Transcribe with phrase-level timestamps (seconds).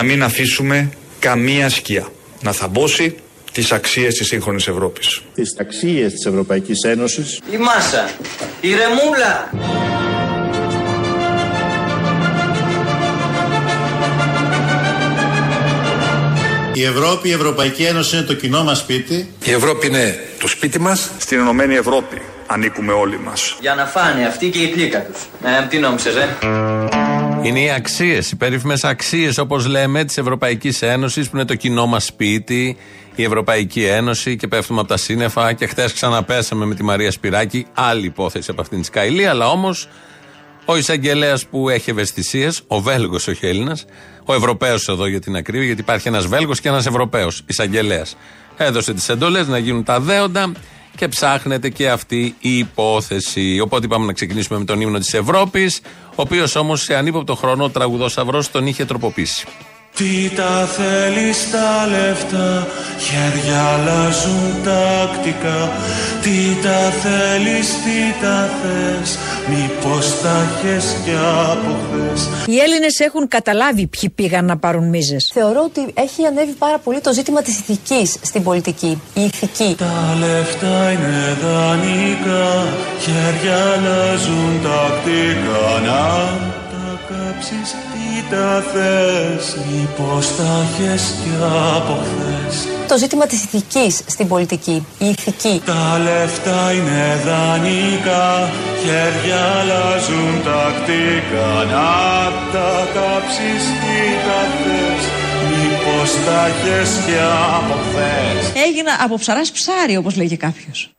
[0.00, 2.06] να μην αφήσουμε καμία σκιά
[2.42, 3.14] να θαμπώσει
[3.52, 5.22] τις αξίες της σύγχρονης Ευρώπης.
[5.34, 7.40] Τις αξίες της Ευρωπαϊκής Ένωσης.
[7.52, 8.10] Η μάσα,
[8.60, 9.50] η ρεμούλα.
[16.72, 19.30] Η Ευρώπη, η Ευρωπαϊκή Ένωση είναι το κοινό μας σπίτι.
[19.44, 21.10] Η Ευρώπη είναι το σπίτι μας.
[21.18, 23.56] Στην Ενωμένη Ευρώπη ανήκουμε όλοι μας.
[23.60, 25.22] Για να φάνε αυτοί και η πλήκα τους.
[25.44, 26.28] Ε, τι νόμισες, ε;
[27.42, 31.86] Είναι οι αξίες, οι περίφημες αξίες, όπως λέμε, της Ευρωπαϊκής Ένωσης, που είναι το κοινό
[31.86, 32.76] μας σπίτι,
[33.14, 35.52] η Ευρωπαϊκή Ένωση και πέφτουμε από τα σύννεφα.
[35.52, 37.66] Και χθες ξαναπέσαμε με τη Μαρία Σπυράκη.
[37.74, 39.88] Άλλη υπόθεση από αυτήν τη Σκαηλή, αλλά όμως
[40.64, 43.84] ο εισαγγελέας που έχει ευαισθησίες, ο Βέλγος, όχι Έλληνας,
[44.24, 48.16] ο Ευρωπαίος εδώ για την ακρίβεια, γιατί υπάρχει ένας Βέλγος και ένας Ευρωπαίος εισαγγελέας.
[48.56, 50.52] Έδωσε τις εντολές να γίνουν τα δέοντα
[50.96, 53.60] και ψάχνεται και αυτή η υπόθεση.
[53.60, 57.64] Οπότε είπαμε να ξεκινήσουμε με τον ύμνο της Ευρώπης, ο οποίος όμως σε ανύποπτο χρόνο
[57.64, 58.08] ο τραγουδό
[58.52, 59.46] τον είχε τροποποιήσει.
[59.96, 62.66] Τι τα θέλεις τα λεφτά,
[62.98, 65.70] χέρια αλλάζουν τακτικά.
[66.22, 71.16] Τι τα θέλεις, τι τα θες, μήπως τα έχεις κι
[71.50, 72.28] από χθες.
[72.46, 75.30] Οι Έλληνες έχουν καταλάβει ποιοι πήγαν να πάρουν μίζες.
[75.34, 79.74] Θεωρώ ότι έχει ανέβει πάρα πολύ το ζήτημα της ηθικής στην πολιτική, η ηθική.
[79.78, 82.66] Τα λεφτά είναι δανεικά,
[83.00, 85.64] χέρια αλλάζουν τακτικά.
[85.86, 86.02] Να
[86.70, 87.74] τα κάψεις
[88.30, 91.30] τα θες Μήπως τα έχεις κι
[91.76, 92.68] από χθες.
[92.88, 95.62] Το ζήτημα της ηθικής στην πολιτική Η ηθική.
[95.64, 98.50] Τα λεφτά είναι δανεικά
[98.82, 101.50] Χέρια αλλάζουν τακτικά.
[101.72, 101.90] Να
[102.52, 105.02] τα κάψεις τι τα θες
[105.48, 107.18] Μήπως τα έχεις κι
[107.56, 108.62] από χθες.
[108.66, 110.90] Έγινα από ψαράς ψάρι όπως λέγει κάποιος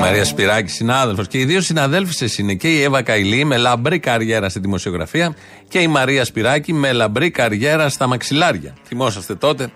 [0.00, 1.26] Μαρία Σπυράκη, συνάδελφος.
[1.26, 5.34] Και οι δύο συναδέλφισε είναι και η Εύα Καηλή με λαμπρή καριέρα στη δημοσιογραφία
[5.68, 8.74] και η Μαρία Σπυράκη με λαμπρή καριέρα στα μαξιλάρια.
[8.86, 9.70] Θυμόσαστε τότε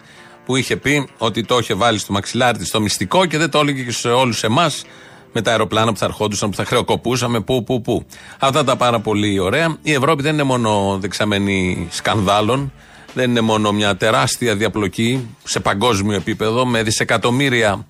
[0.44, 3.58] που είχε πει ότι το είχε βάλει στο μαξιλάρι τη στο μυστικό και δεν το
[3.58, 4.84] έλεγε και σε όλους εμάς
[5.32, 8.06] με τα αεροπλάνα που θα ερχόντουσαν, που θα χρεοκοπούσαμε, πού, πού, πού.
[8.38, 9.76] Αυτά τα πάρα πολύ ωραία.
[9.82, 12.72] Η Ευρώπη δεν είναι μόνο δεξαμενή σκανδάλων,
[13.14, 17.86] δεν είναι μόνο μια τεράστια διαπλοκή σε παγκόσμιο επίπεδο με δισεκατομμύρια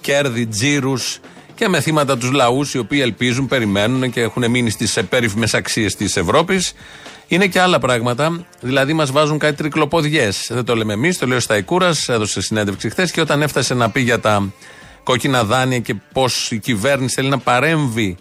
[0.00, 1.20] κέρδη, τζίρους
[1.60, 5.96] και με θύματα τους λαούς οι οποίοι ελπίζουν, περιμένουν και έχουν μείνει στις περίφημε αξίες
[5.96, 6.72] της Ευρώπης.
[7.28, 8.46] Είναι και άλλα πράγματα.
[8.60, 10.46] Δηλαδή, μας βάζουν κάτι τρικλοποδιές.
[10.50, 13.90] Δεν το λέμε εμείς, το λέει ο Σταϊκούρας, έδωσε συνέντευξη χθες και όταν έφτασε να
[13.90, 14.52] πει για τα
[15.02, 18.16] κόκκινα δάνεια και πώς η κυβέρνηση θέλει να παρέμβει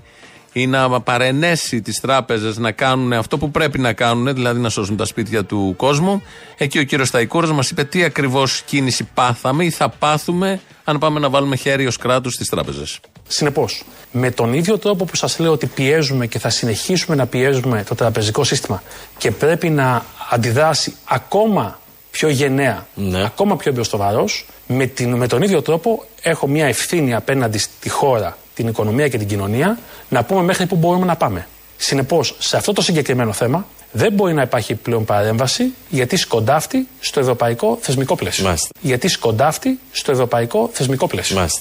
[0.53, 4.97] ή να παρενέσει τις τράπεζες να κάνουν αυτό που πρέπει να κάνουν, δηλαδή να σώσουν
[4.97, 6.21] τα σπίτια του κόσμου.
[6.57, 11.19] Εκεί ο κύριος Σταϊκούρας μας είπε τι ακριβώς κίνηση πάθαμε ή θα πάθουμε αν πάμε
[11.19, 12.99] να βάλουμε χέρι ως κράτου στις τράπεζες.
[13.31, 17.83] Συνεπώς, με τον ίδιο τρόπο που σας λέω ότι πιέζουμε και θα συνεχίσουμε να πιέζουμε
[17.83, 18.83] το τραπεζικό σύστημα
[19.17, 21.79] και πρέπει να αντιδράσει ακόμα
[22.11, 23.23] πιο γενναία, ναι.
[23.23, 24.25] ακόμα πιο μπροστοβαρό,
[24.67, 29.27] με, με τον ίδιο τρόπο έχω μια ευθύνη απέναντι στη χώρα, την οικονομία και την
[29.27, 29.79] κοινωνία
[30.09, 31.47] να πούμε μέχρι πού μπορούμε να πάμε.
[31.77, 37.19] Συνεπώς, σε αυτό το συγκεκριμένο θέμα δεν μπορεί να υπάρχει πλέον παρέμβαση γιατί σκοντάφτει στο
[37.19, 38.43] ευρωπαϊκό θεσμικό πλαίσιο.
[38.45, 38.67] Μάλιστα.
[38.81, 41.35] Γιατί σκοντάφτει στο ευρωπαϊκό θεσμικό πλαίσιο.
[41.35, 41.59] Μάλιστα.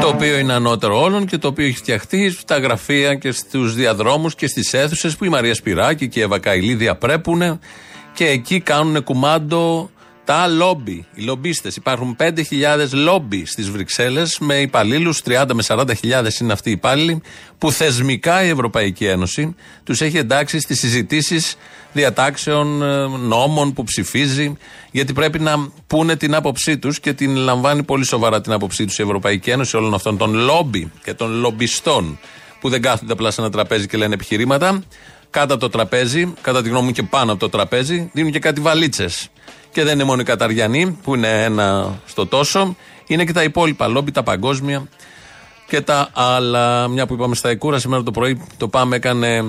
[0.00, 4.34] Το οποίο είναι ανώτερο όλων και το οποίο έχει φτιαχτεί στα γραφεία και στους διαδρόμους
[4.34, 7.60] και στις αίθουσες που η Μαρία Σπυράκη και η Εύα Καηλή διαπρέπουν
[8.12, 9.90] και εκεί κάνουν κουμάντο
[10.24, 11.76] τα λόμπι, οι λομπίστες.
[11.76, 12.32] Υπάρχουν 5.000
[12.92, 17.22] λόμπι στις Βρυξέλλες με υπαλλήλους, 30 με 40.000 είναι αυτοί οι υπάλληλοι,
[17.58, 19.54] που θεσμικά η Ευρωπαϊκή Ένωση
[19.84, 21.56] τους έχει εντάξει στις συζητήσεις
[21.94, 24.56] διατάξεων, ε, νόμων που ψηφίζει,
[24.90, 28.98] γιατί πρέπει να πούνε την άποψή τους και την λαμβάνει πολύ σοβαρά την άποψή τους
[28.98, 32.18] η Ευρωπαϊκή Ένωση όλων αυτών των λόμπι και των λομπιστών
[32.60, 34.82] που δεν κάθονται απλά σε ένα τραπέζι και λένε επιχειρήματα.
[35.30, 38.38] Κάτω από το τραπέζι, κατά τη γνώμη μου και πάνω από το τραπέζι, δίνουν και
[38.38, 39.28] κάτι βαλίτσες
[39.70, 42.76] και δεν είναι μόνο οι Καταριανοί που είναι ένα στο τόσο,
[43.06, 44.88] είναι και τα υπόλοιπα λόμπι, τα παγκόσμια
[45.66, 46.88] και τα άλλα.
[46.88, 49.44] Μια που είπαμε στα Εκούρα, σήμερα το πρωί το Πάμε έκανε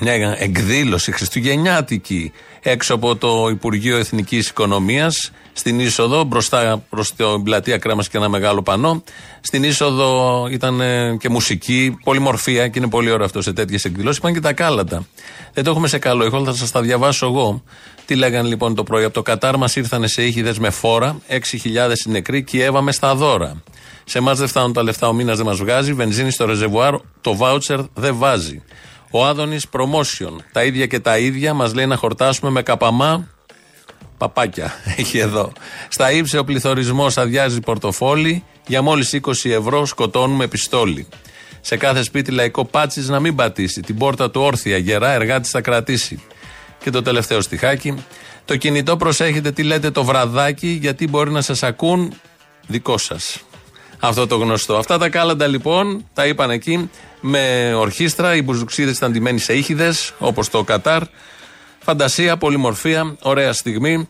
[0.00, 7.78] μια εκδήλωση χριστουγεννιάτικη έξω από το Υπουργείο Εθνικής Οικονομίας στην είσοδο, μπροστά προς την πλατεία
[7.78, 9.02] Κρέμας και ένα μεγάλο πανό.
[9.40, 10.80] Στην είσοδο ήταν
[11.18, 14.18] και μουσική, πολυμορφία και είναι πολύ ωραίο αυτό σε τέτοιες εκδηλώσεις.
[14.18, 15.06] Είπαν και τα κάλατα.
[15.52, 17.62] Δεν το έχουμε σε καλό ήχο, θα σας τα διαβάσω εγώ.
[18.06, 19.04] Τι λέγανε λοιπόν το πρωί.
[19.04, 21.38] Από το Κατάρ μας ήρθαν σε ήχηδε με φόρα, 6.000
[22.04, 23.62] νεκροί και έβαμε στα δώρα.
[24.04, 25.92] Σε εμάς δεν φτάνουν τα λεφτά, ο μήνας δεν μας βγάζει.
[25.92, 28.62] Βενζίνη στο ρεζεβουάρ, το βάουτσερ δεν βάζει.
[29.10, 30.36] Ο Άδωνης Promotion.
[30.52, 33.28] Τα ίδια και τα ίδια μας λέει να χορτάσουμε με καπαμά.
[34.18, 35.52] Παπάκια έχει εδώ.
[35.88, 38.44] Στα ύψη ο πληθωρισμός αδειάζει πορτοφόλι.
[38.66, 41.08] Για μόλις 20 ευρώ σκοτώνουμε πιστόλι.
[41.60, 43.80] Σε κάθε σπίτι λαϊκό πάτση να μην πατήσει.
[43.80, 46.22] Την πόρτα του όρθια γερά εργάτης θα κρατήσει.
[46.82, 48.04] Και το τελευταίο στιχάκι.
[48.44, 52.12] Το κινητό προσέχετε τι λέτε το βραδάκι, γιατί μπορεί να σας ακούν
[52.66, 53.38] δικό σας.
[53.98, 54.76] Αυτό το γνωστό.
[54.76, 56.90] Αυτά τα κάλαντα λοιπόν τα είπαν εκεί
[57.20, 58.34] με ορχήστρα.
[58.34, 61.02] Οι μπουζουξίδες ήταν ντυμένοι σε ήχηδες, όπως το Κατάρ.
[61.78, 64.08] Φαντασία, πολυμορφία, ωραία στιγμή.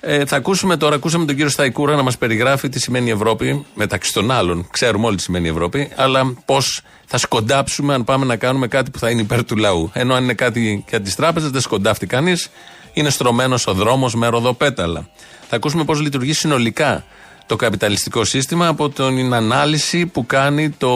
[0.00, 4.12] Ε, θα ακούσουμε τώρα, ακούσαμε τον κύριο Σταϊκούρα να μας περιγράφει τι σημαίνει Ευρώπη, μεταξύ
[4.12, 4.68] των άλλων.
[4.70, 8.98] Ξέρουμε όλοι τι σημαίνει Ευρώπη, αλλά πώς θα σκοντάψουμε αν πάμε να κάνουμε κάτι που
[8.98, 9.90] θα είναι υπέρ του λαού.
[9.92, 12.48] Ενώ αν είναι κάτι για τις τράπεζες, δεν σκοντάφτει κανείς,
[12.92, 15.08] είναι στρωμένος ο δρόμος με ροδοπέταλα.
[15.48, 17.04] Θα ακούσουμε πώς λειτουργεί συνολικά
[17.46, 20.90] το καπιταλιστικό σύστημα από την ανάλυση που κάνει το,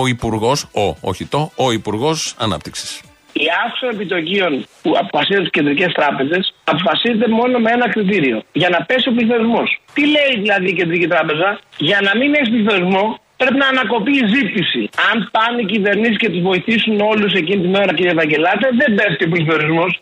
[0.00, 3.02] ο Υπουργός, ο, όχι το, ο Υπουργός Ανάπτυξης.
[3.32, 4.52] Η αύξηση των επιτοκίων
[4.82, 8.42] που αποφασίζουν τι κεντρικές τράπεζες αποφασίζεται μόνο με ένα κριτήριο.
[8.52, 9.68] Για να πέσει ο πληθωρισμός.
[9.94, 11.48] Τι λέει δηλαδή η κεντρική τράπεζα,
[11.88, 13.04] Για να μην έχει πληθωρισμό,
[13.36, 14.82] πρέπει να ανακοπεί η ζήτηση.
[15.10, 19.24] Αν πάνε οι κυβερνήσεις και τους βοηθήσουν όλους εκείνη τη μέρα, κύριε Βαγγελάτε, δεν πέφτει
[19.24, 19.92] ο πληθωρισμός.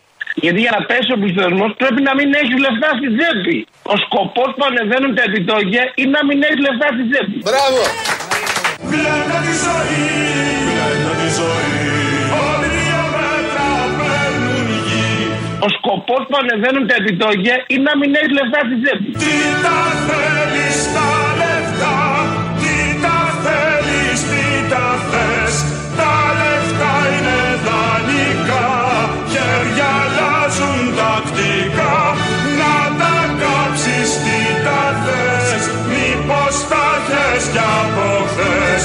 [0.44, 3.56] Γιατί για να πέσει ο πληθωρισμό πρέπει να μην έχει λεφτά στη τσέπη.
[3.92, 7.36] Ο σκοπός που ανεβαίνουν τα επιτόκια είναι να μην έχει λεφτά στη τσέπη.
[7.48, 7.82] Μπράβο!
[8.90, 10.04] Γλέντα τη ζωή,
[10.68, 11.78] γλέντα τη ζωή.
[12.48, 13.68] Όλοι δύο μέτρα
[13.98, 15.08] παίρνουν γη.
[15.66, 19.08] Ο σκοπός που ανεβαίνουν τα επιτόκια είναι να μην έχει λεφτά στη τσέπη.
[19.22, 19.34] Τι
[19.64, 21.10] τα θέλεις τα
[21.40, 21.98] λεφτά,
[22.60, 25.54] τι τα θέλεις, τι τα θες.
[25.98, 28.66] Τα λεφτά είναι δανεικά,
[29.40, 31.96] χέρια αλλάζουν τακτικά.
[32.60, 36.90] Να τα κάψεις, τι τα θες, μήπως τα
[37.40, 38.82] έχεις κι από χθες.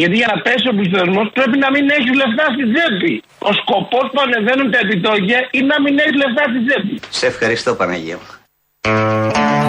[0.00, 3.12] Γιατί για να πέσει ο πληθωρισμό πρέπει να μην έχει λεφτά στη τσέπη.
[3.48, 6.94] Ο σκοπός που ανεβαίνουν τα επιτόκια είναι να μην έχει λεφτά στη τσέπη.
[7.20, 8.28] Σε ευχαριστώ Παναγία μου.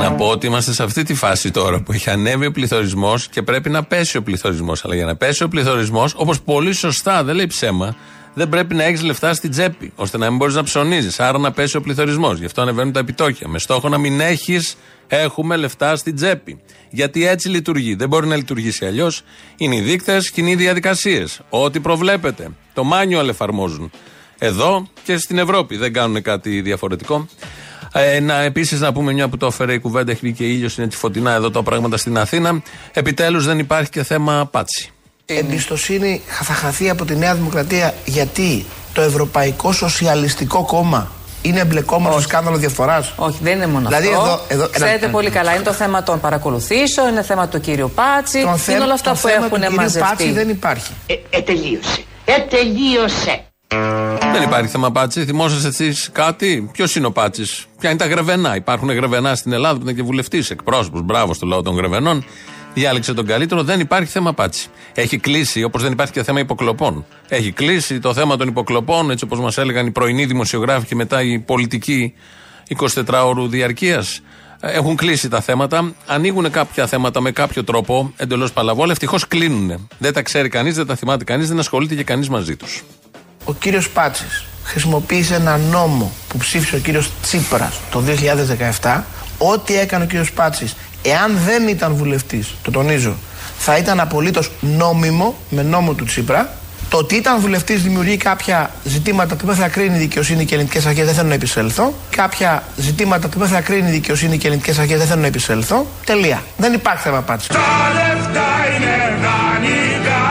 [0.02, 3.42] Να πω ότι είμαστε σε αυτή τη φάση τώρα που έχει ανέβει ο πληθωρισμός και
[3.42, 4.86] πρέπει να πέσει ο πληθωρισμός.
[4.86, 7.96] Αλλά για να πέσει ο πληθωρισμός, όπως πολύ σωστά δεν λέει ψέμα,
[8.38, 11.20] δεν πρέπει να έχεις λεφτά στην τσέπη, ώστε να μην μπορείς να ψωνίζεις.
[11.20, 12.40] Άρα να πέσει ο πληθωρισμός.
[12.40, 13.48] Γι' αυτό ανεβαίνουν τα επιτόκια.
[13.48, 16.60] Με στόχο να μην έχεις, έχουμε λεφτά στην τσέπη.
[16.90, 17.96] Γιατί έτσι λειτουργεί.
[17.96, 19.24] Δεν μπορεί να λειτουργήσει αλλιώς.
[19.58, 21.42] Είναι οι δείκτες και είναι οι διαδικασίες.
[21.50, 22.50] Ό,τι προβλέπετε.
[22.74, 23.92] Το manual εφαρμόζουν.
[24.38, 25.78] Εδώ και στην Ευρώπη.
[25.78, 27.28] Δεν κάνουν κάτι διαφορετικό.
[27.94, 30.70] Ε, να επίσης να πούμε μια που το έφερε η κουβέντα, έχει βγει και ήλιο,
[30.78, 32.62] είναι έτσι φωτεινά εδώ τα πράγματα στην Αθήνα.
[32.94, 34.92] Επιτέλους δεν υπάρχει και θέμα πάτσι.
[35.36, 42.22] Εμπιστοσύνη θα χαθεί από τη Νέα Δημοκρατία γιατί το Ευρωπαϊκό Σοσιαλιστικό Κόμμα είναι εμπλεκόμενο στο
[42.22, 43.08] σκάνδαλο διαφορά.
[43.16, 44.20] Όχι, δεν είναι μόνο Δηλαδή αυτό.
[44.22, 47.92] εδώ- εδώ- Ξέρετε ένα- πολύ καλά, είναι το θέμα των παρακολουθήσεων, είναι θέμα του κύριου
[47.96, 50.08] Πάτσι, Το είναι θέμα- όλα αυτά το που θέμα του έχουν κυρίου μαζευτεί.
[50.10, 50.92] Πάτσι δεν υπάρχει.
[51.30, 52.04] Ε, τελείωσε.
[52.26, 53.42] Ε, τελείωσε.
[54.34, 55.26] Δεν υπάρχει θέμα πάτσι.
[55.26, 57.44] Θυμόσαστε εσείς κάτι; Ποιος είναι ο πάτσι,
[57.80, 61.02] Ποια είναι τα γρεβενά; Υπάρχουν γρεβενά στην Ελλάδα που ήταν και βουλευτής, εκπρόσωπος.
[61.04, 62.26] Μπράβο στο λαό των γρεβενών.
[62.78, 63.64] Διάλεξε τον καλύτερο.
[63.64, 64.68] Δεν υπάρχει θέμα πάτσι.
[64.94, 67.06] Έχει κλείσει, όπως δεν υπάρχει και θέμα υποκλοπών.
[67.28, 71.22] Έχει κλείσει το θέμα των υποκλοπών, έτσι όπως μας έλεγαν οι πρωινοί δημοσιογράφοι και μετά
[71.22, 72.14] οι πολιτικοί
[72.78, 74.04] 24 ώρου διαρκεία.
[74.60, 75.94] Έχουν κλείσει τα θέματα.
[76.06, 78.92] Ανοίγουν κάποια θέματα με κάποιο τρόπο εντελώς παλαβόλα.
[78.92, 79.88] Ευτυχώς κλείνουν.
[79.98, 82.84] Δεν τα ξέρει κανείς, δεν τα θυμάται κανείς, δεν ασχολείται και κανείς μαζί τους.
[83.46, 88.04] Ο κύριος Πάτσης χρησιμοποίησε ένα νόμο που ψήφισε ο κύριος Τσίπρας το
[88.82, 89.04] 2017.
[89.38, 93.16] Ό,τι έκανε ο κύριος Πάτσης, εάν δεν ήταν βουλευτής, το τονίζω,
[93.58, 96.50] θα ήταν απολύτως νόμιμο με νόμο του Τσίπρα.
[96.90, 100.56] Το ότι ήταν βουλευτής δημιουργεί κάποια ζητήματα που δεν θα κρίνει η δικαιοσύνη και οι
[100.56, 101.94] ελληνικές αρχές, δεν θέλω να επισέλθω.
[102.10, 105.28] Κάποια ζητήματα που δεν θα κρίνει η δικαιοσύνη και οι ελληνικές αρχές, δεν θέλω να
[105.28, 105.86] επισέλθω.
[106.06, 106.44] Τελεία.
[106.58, 107.48] Δεν υπάρχει θέμα πάτσι.
[107.48, 107.58] Τα
[107.98, 110.26] λεφτά είναι δανεικά,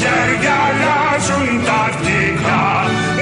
[0.00, 2.64] χέρια αλλάζουν τακτικά.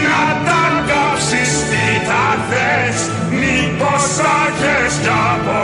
[0.06, 2.98] Να τα κάψεις τι τα θες,
[3.40, 5.58] μήπως θα έχεις κι από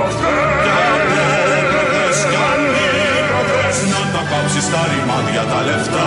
[5.46, 6.02] τα λεφτά.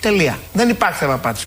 [0.00, 0.38] Τελεία.
[0.52, 1.44] Δεν υπάρχει θέμα πάτσι.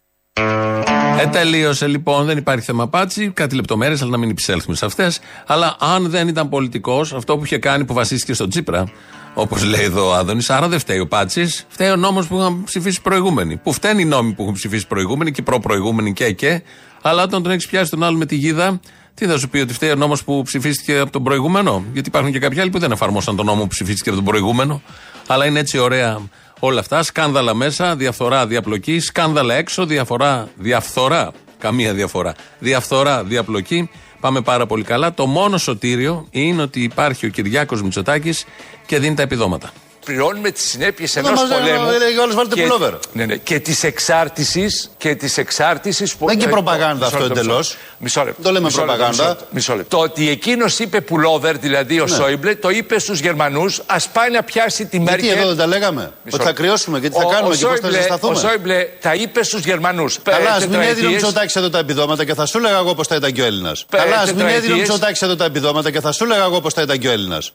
[1.19, 3.29] Ε, τελείωσε λοιπόν, δεν υπάρχει θέμα πάτσι.
[3.29, 5.19] Κάτι λεπτομέρειες, αλλά να μην επισέλθουμε σε αυτές.
[5.45, 8.91] Αλλά αν δεν ήταν πολιτικός, αυτό που είχε κάνει που βασίστηκε στον Τσίπρα,
[9.33, 12.63] όπως λέει εδώ ο Άδωνης, άρα δεν φταίει ο Πάτσι, φταίει ο νόμος που είχαν
[12.63, 13.57] ψηφίσει οι προηγούμενοι.
[13.57, 16.61] Που φταίνει οι νόμοι που έχουν ψηφίσει οι προηγούμενοι και οι προ-προηγούμενοι και και.
[17.01, 18.79] Αλλά όταν τον έχεις πιάσει τον άλλο με τη γίδα,
[19.13, 22.31] τι θα σου πει ότι φταίει ο νόμος που ψηφίστηκε από τον προηγούμενο; Γιατί υπάρχουν
[22.31, 24.81] και κάποιοι άλλοι που δεν εφαρμόσαν τον νόμο που ψηφίστηκε από τον προηγούμενο.
[25.27, 26.19] Αλλά είναι έτσι ωραία
[26.59, 27.03] όλα αυτά.
[27.03, 28.99] Σκάνδαλα μέσα, διαφθορά, διαπλοκή.
[28.99, 31.31] Σκάνδαλα έξω, διαφορά, διαφθορά.
[31.57, 32.35] Καμία διαφορά.
[32.59, 33.89] Διαφθορά, διαπλοκή.
[34.19, 35.13] Πάμε πάρα πολύ καλά.
[35.13, 38.45] Το μόνο σωτήριο είναι ότι υπάρχει ο Κυριάκος Μητσοτάκης
[38.85, 39.71] και δίνει τα επιδόματα.
[40.07, 41.97] Πληρώνουμε τις συνέπειες Εδώ ενός μας λένε, πολέμου.
[41.99, 42.93] λέει, όλες βάλτε και- πουλόβερ.
[43.13, 44.89] Ναι, ναι, και της εξάρτησης.
[44.97, 46.25] Και της εξάρτησης που.
[46.25, 47.67] Δεν είναι και ε, προπαγάνδα μισό αυτό λεπτό, μισό εντελώς.
[47.69, 47.83] λεπτό.
[47.99, 48.41] Μισό λεπτό.
[48.41, 49.23] Το λέμε μισό λεπτό, προπαγάνδα.
[49.23, 49.97] μισό λεπτό, Μισό λεπτό.
[49.97, 52.15] Το ότι εκείνος είπε πουλόβερ, δηλαδή ο Ναι.
[52.15, 55.37] Σόιμπλε, το είπε στους Γερμανούς, ας πάει να πιάσει τη Γιατί Μέρκελ.
[55.37, 57.73] εδώ δεν τα λέγαμε; Ότι θα κρυώσουμε και τι θα Ο- κάνουμε ο και πώς
[57.73, 60.19] θα Σόιμπλε- ζεσταθούμε; Ο Σόιμπλε τα είπε στους Γερμανούς.
[60.23, 63.07] Καλά, ας μην έδινε ο Μητσοτάκη εδώ τα επιδόματα και θα σου έλεγα εγώ πώς
[63.07, 63.85] θα ήταν και ο Έλληνας.
[63.89, 64.77] Καλά, ας μην έδινε ο τετραετίες.
[64.89, 67.51] Μητσοτάκη εδώ τα επιδόματα και θα σου έλεγα εγώ πώς θα ήταν και ο Έλληνας.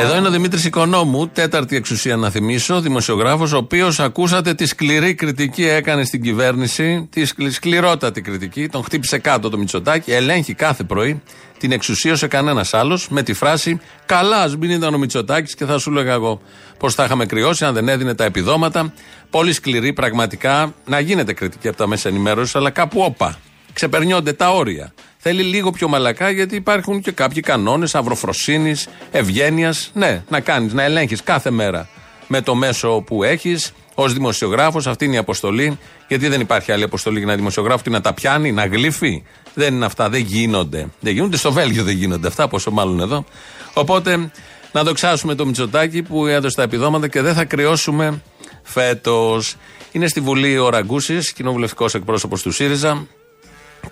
[0.00, 5.14] Εδώ είναι ο Δημήτρης Οικονόμου, τέταρτη εξουσία να θυμίσω, δημοσιογράφος, ο οποίος ακούσατε τη σκληρή
[5.14, 10.82] κριτική έκανε στην κυβέρνηση, τη σκλη- σκληρότατη κριτική, τον χτύπησε κάτω το Μητσοτάκη, ελέγχει κάθε
[10.84, 11.22] πρωί
[11.58, 15.78] την εξουσίωσε κανένας άλλος με τη φράση Καλάς, α μην ήταν ο Μητσοτάκης και θα
[15.78, 16.40] σου έλεγα εγώ
[16.78, 18.92] πώ θα είχαμε κρυώσει αν δεν έδινε τα επιδόματα.
[19.30, 23.38] Πολύ σκληρή πραγματικά να γίνεται κριτική από τα μέσα ενημέρωσης, αλλά κάπου όπα.
[23.74, 24.92] Ξεπερνιόνται τα όρια.
[25.16, 29.90] Θέλει λίγο πιο μαλακά γιατί υπάρχουν και κάποιοι κανόνες αυροφροσύνης, ευγένειας.
[29.94, 31.88] Ναι, να κάνεις, να ελέγχεις κάθε μέρα
[32.26, 34.86] με το μέσο που έχεις ως δημοσιογράφος.
[34.86, 35.78] Αυτή είναι η αποστολή.
[36.08, 39.22] Γιατί δεν υπάρχει άλλη αποστολή για ένα δημοσιογράφο τι να τα πιάνει, να γλύφει.
[39.54, 40.86] Δεν είναι αυτά, δεν γίνονται.
[41.00, 43.24] Δεν γίνονται στο Βέλγιο, δεν γίνονται αυτά, πόσο μάλλον εδώ.
[43.72, 44.30] Οπότε
[44.72, 48.22] να δοξάσουμε το Μητσοτάκι που έδωσε τα επιδόματα και δεν θα κρυώσουμε
[48.62, 49.56] φέτος.
[49.92, 53.06] Είναι στη Βουλή ο Ραγκούσης, κοινοβουλευτικός εκπρόσωπος του ΣΥΡΙΖΑ.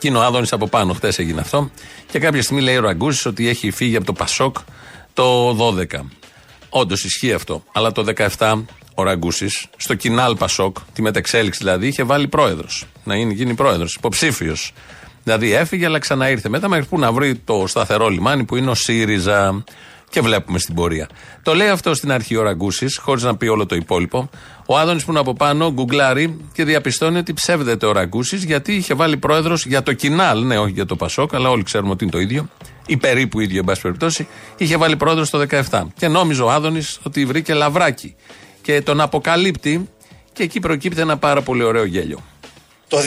[0.03, 0.93] Και είναι ο Άδωνης από πάνω.
[0.93, 1.71] Χθες έγινε αυτό.
[2.11, 4.57] Και κάποια στιγμή λέει ο Ραγκούση ότι έχει φύγει από το Πασόκ
[5.15, 5.85] το 12.
[6.69, 7.63] Όντως ισχύει αυτό.
[7.73, 8.05] Αλλά το
[8.39, 8.63] 17
[8.95, 12.87] ο Ραγκούσης, στο κοινάλ Πασόκ, τη μετεξέλιξη δηλαδή, είχε βάλει πρόεδρος.
[13.05, 14.73] Να είναι, γίνει πρόεδρος, υποψήφιος.
[15.25, 18.75] Δηλαδή έφυγε, αλλά ξαναήρθε μετά μέχρι που να βρει το σταθερό λιμάνι που είναι ο
[18.75, 19.65] ΣΥΡΙΖΑ.
[20.13, 21.09] Και βλέπουμε στην πορεία.
[21.43, 24.31] Το λέει αυτό στην αρχή ο Ραγκούσης, χωρίς να πει όλο το υπόλοιπο.
[24.67, 28.95] Ο Άδωνης που είναι από πάνω γκουγκλάρει και διαπιστώνει ότι ψεύδεται ο Ραγκούσης γιατί είχε
[28.95, 32.13] βάλει πρόεδρος για το κοινάλ, ναι, όχι για το Πασόκ, αλλά όλοι ξέρουμε ότι είναι
[32.13, 32.49] το ίδιο,
[32.87, 35.83] ή περίπου ίδιο, εν πάση περιπτώσει, είχε βάλει πρόεδρος το 17.
[35.97, 38.15] Και νόμιζε ο Άδωνης ότι βρήκε λαβράκι.
[38.63, 39.89] Και τον αποκαλύπτει
[40.33, 42.23] και εκεί προκύπτει ένα πάρα πολύ ωραίο γέλιο.
[42.89, 43.03] Το 2018,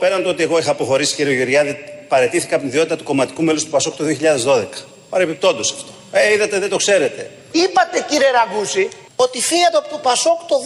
[0.00, 1.76] πέραν το ότι εγώ είχα αποχωρήσει, κύριε Γεωργιάδη,
[2.08, 4.91] παρετήθηκα από την ιδιότητα του κομματικού μέλους του Πασόκ το 2012.
[5.12, 5.92] Παρεπιπτόντω αυτό.
[6.12, 7.22] Ε, είδατε, δεν το ξέρετε.
[7.62, 8.84] Είπατε κύριε Ραγκούση
[9.24, 10.58] ότι φύγατε από το Πασόκ το 12.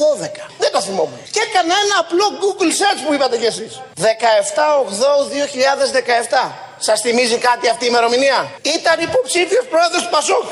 [0.62, 1.21] Δεν το θυμόμουν.
[1.35, 3.73] Και έκανα ένα απλό Google search που είπατε κι εσείς.
[3.97, 4.00] 17-8-2017.
[6.79, 8.38] Σας θυμίζει κάτι αυτή η ημερομηνία;
[8.76, 10.47] Ήταν υποψήφιος πρόεδρος του Πασόκ.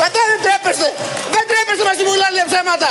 [0.00, 0.88] Πατά δεν τρέπεστε.
[1.34, 2.90] Δεν τρέπεστε να συμβουλάνε ψέματα.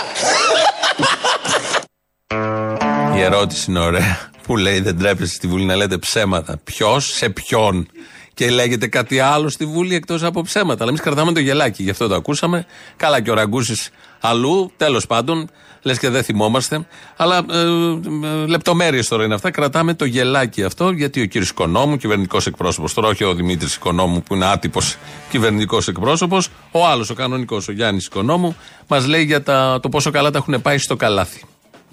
[3.18, 4.32] Η ερώτηση είναι ωραία.
[4.46, 6.58] Που λέει δεν τρέπεστε στη Βουλή να λέτε ψέματα.
[6.63, 7.88] Ποιος σε ποιον;
[8.33, 10.81] Και λέγεται κάτι άλλο στη Βουλή εκτός από ψέματα.
[10.81, 12.65] Αλλά εμείς κρατάμε το γελάκι, γι' αυτό το ακούσαμε.
[12.95, 15.49] Καλά και ο Ραγκούσης αλλού, τέλος πάντων.
[15.81, 16.87] Λες και δεν θυμόμαστε.
[17.15, 19.51] Αλλά ε, ε, λεπτομέρειες τώρα είναι αυτά.
[19.51, 24.23] Κρατάμε το γελάκι αυτό, γιατί ο κύριος Οικονόμου, κυβερνητικός εκπρόσωπος, τώρα όχι ο Δημήτρης Οικονόμου
[24.23, 24.95] που είναι άτυπος
[25.29, 28.55] κυβερνητικός εκπρόσωπος, ο άλλος, ο κανονικός, ο Γιάννης Οικονόμου,
[28.87, 31.41] μας λέει για τα, το πόσο καλά τα έχουν πάει στο καλάθι.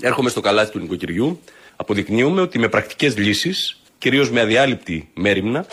[0.00, 1.40] Έρχομαι στο καλάθι του νοικοκυριού.
[1.76, 5.66] Αποδεικνύουμε ότι με πρακτικές λύσεις, κυρίως με αδιάλειπτη μέρημνα,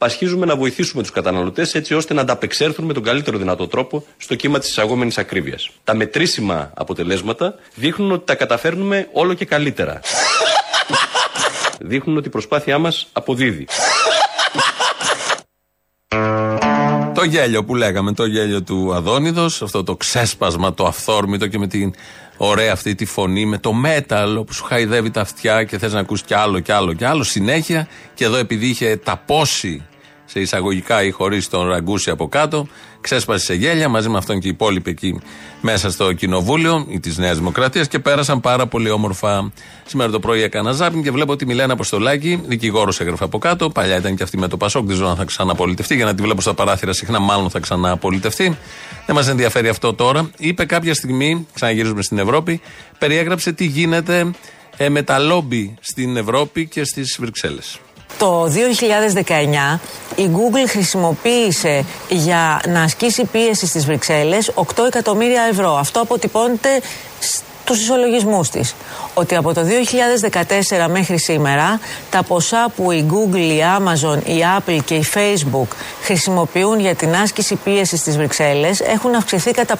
[0.00, 4.34] πασχίζουμε να βοηθήσουμε τους καταναλωτές έτσι ώστε να ανταπεξέλθουν με τον καλύτερο δυνατό τρόπο στο
[4.34, 5.70] κύμα της εισαγόμενης ακρίβειας.
[5.84, 10.00] Τα μετρήσιμα αποτελέσματα δείχνουν ότι τα καταφέρνουμε όλο και καλύτερα.
[11.80, 13.66] Δείχνουν ότι η προσπάθειά μας αποδίδει.
[17.14, 21.66] Το γέλιο που λέγαμε, το γέλιο του Αδόνιδος, αυτό το ξέσπασμα, το αυθόρμητο και με
[21.66, 21.94] την
[22.36, 26.00] ωραία αυτή τη φωνή, με το μέταλλο που σου χαϊδεύει τα αυτιά και θες να
[26.00, 27.88] ακούς κι άλλο κι άλλο κι άλλο συνέχεια.
[28.14, 29.84] Και εδώ επειδή είχε ταπώσει
[30.30, 32.66] σε εισαγωγικά ή χωρίς τον ραγκούση από κάτω,
[33.00, 35.20] ξέσπασε σε γέλια μαζί με αυτόν και οι υπόλοιποι εκεί
[35.60, 39.52] μέσα στο κοινοβούλιο ή της Νέας Δημοκρατίας και πέρασαν πάρα πολύ όμορφα.
[39.86, 43.70] Σήμερα το πρωί έκανα ζάπινγκ και βλέπω ότι Μιλένα Αποστολάκη, δικηγόρος έγραφε από κάτω.
[43.70, 45.94] Παλιά ήταν και αυτή με το Πασόκ, δεν ξέρω αν θα ξαναπολιτευτεί.
[45.94, 48.56] Για να τη βλέπω στα παράθυρα συχνά, μάλλον θα ξαναπολιτευτεί.
[49.06, 50.30] Δεν μας ενδιαφέρει αυτό τώρα.
[50.38, 52.60] Είπε κάποια στιγμή, ξαναγυρίζουμε στην Ευρώπη,
[52.98, 54.30] περιέγραψε τι γίνεται
[54.76, 57.80] ε, με τα λόμπι στην Ευρώπη και στις Βρυξέλλες.
[58.18, 58.44] Το
[59.74, 59.78] 2019
[60.16, 65.76] η Google χρησιμοποίησε για να ασκήσει πίεση στις Βρυξέλλες 8 εκατομμύρια ευρώ.
[65.76, 66.80] Αυτό αποτυπώνεται
[67.74, 68.74] στους ισολογισμούς της.
[69.14, 74.78] Ότι από το 2014 μέχρι σήμερα τα ποσά που η Google, η Amazon, η Apple
[74.84, 75.68] και η Facebook
[76.02, 79.76] χρησιμοποιούν για την άσκηση πίεσης στις Βρυξέλλες έχουν αυξηθεί κατά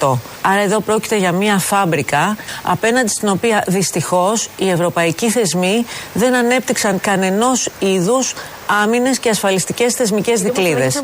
[0.00, 0.18] 550%.
[0.42, 7.00] Άρα εδώ πρόκειται για μια φάμπρικα απέναντι στην οποία δυστυχώς οι ευρωπαϊκοί θεσμοί δεν ανέπτυξαν
[7.00, 8.34] κανενός είδους
[8.82, 11.02] άμυνες και ασφαλιστικές θεσμικές δικλείδες.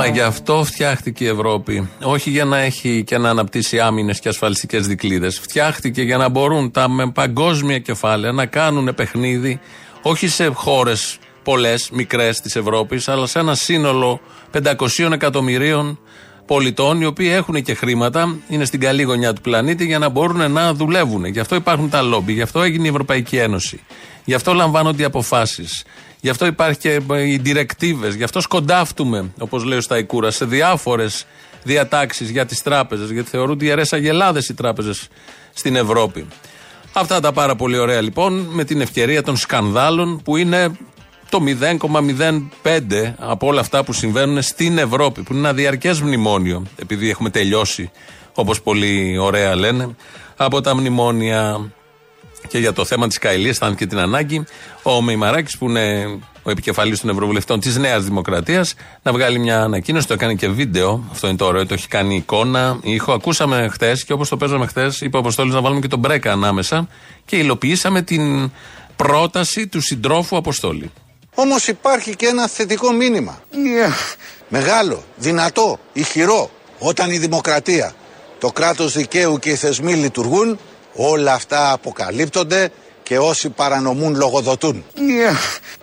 [0.00, 1.88] Μα γι' αυτό φτιάχτηκε η Ευρώπη.
[2.02, 5.38] Όχι για να έχει και να αναπτύσσει άμυνες και ασφαλιστικές δικλείδες.
[5.38, 9.60] Φτιάχτηκε για να μπορούν τα με παγκόσμια κεφάλαια να κάνουν παιχνίδι
[10.02, 14.20] όχι σε χώρες πολλές, μικρές της Ευρώπης, αλλά σε ένα σύνολο
[14.52, 15.98] 500 εκατομμυρίων
[16.46, 20.52] πολιτών, οι οποίοι έχουν και χρήματα, είναι στην καλή γωνιά του πλανήτη για να μπορούν
[20.52, 21.24] να δουλεύουν.
[21.24, 23.80] Γι' αυτό υπάρχουν τα λόμπι, γι' αυτό έγινε η Ευρωπαϊκή Ένωση.
[24.24, 25.84] Γι' αυτό λαμβάνονται οι αποφάσεις.
[26.20, 28.14] Γι' αυτό υπάρχει και οι διρεκτίβες.
[28.14, 31.26] Γι' αυτό σκοντάφτουμε, όπως λέει ο Σταϊκούρας, σε διάφορες
[31.62, 33.10] διατάξεις για τις τράπεζες.
[33.10, 35.08] Γιατί θεωρούνται ιερές αγελάδες οι τράπεζες
[35.54, 36.26] στην Ευρώπη.
[36.92, 40.76] Αυτά τα πάρα πολύ ωραία λοιπόν με την ευκαιρία των σκανδάλων που είναι
[41.28, 41.38] το
[42.62, 47.30] 0,05 από όλα αυτά που συμβαίνουν στην Ευρώπη, που είναι ένα διαρκές μνημόνιο, επειδή έχουμε
[47.30, 47.90] τελειώσει,
[48.34, 49.94] όπως πολύ ωραία λένε,
[50.36, 51.70] από τα μνημόνια.
[52.50, 54.44] Και για το θέμα της Καηλής, θα και την ανάγκη,
[54.82, 56.06] ο Μεϊμαράκης, που είναι
[56.42, 60.06] ο επικεφαλής των Ευρωβουλευτών της Νέας Δημοκρατίας, να βγάλει μια ανακοίνωση.
[60.06, 61.04] Το έκανε και βίντεο.
[61.10, 61.66] Αυτό είναι το ωραίο.
[61.66, 62.78] Το έχει κάνει εικόνα.
[62.82, 63.12] Ήχο.
[63.12, 66.32] Ακούσαμε χθε και όπως το παίζαμε χθε, είπε ο Αποστόλης να βάλουμε και τον Μπρέκα
[66.32, 66.88] ανάμεσα
[67.24, 68.52] και υλοποιήσαμε την
[68.96, 70.90] πρόταση του συντρόφου Αποστόλη.
[71.34, 73.42] Όμως υπάρχει και ένα θετικό μήνυμα.
[74.48, 76.50] Μεγάλο, δυνατό, ηχηρό.
[76.78, 77.94] Όταν η δημοκρατία,
[78.38, 80.58] το κράτος δικαίου και οι θεσμοί λειτουργούν,
[80.94, 82.70] όλα αυτά αποκαλύπτονται
[83.02, 84.84] και όσοι παρανομούν λογοδοτούν.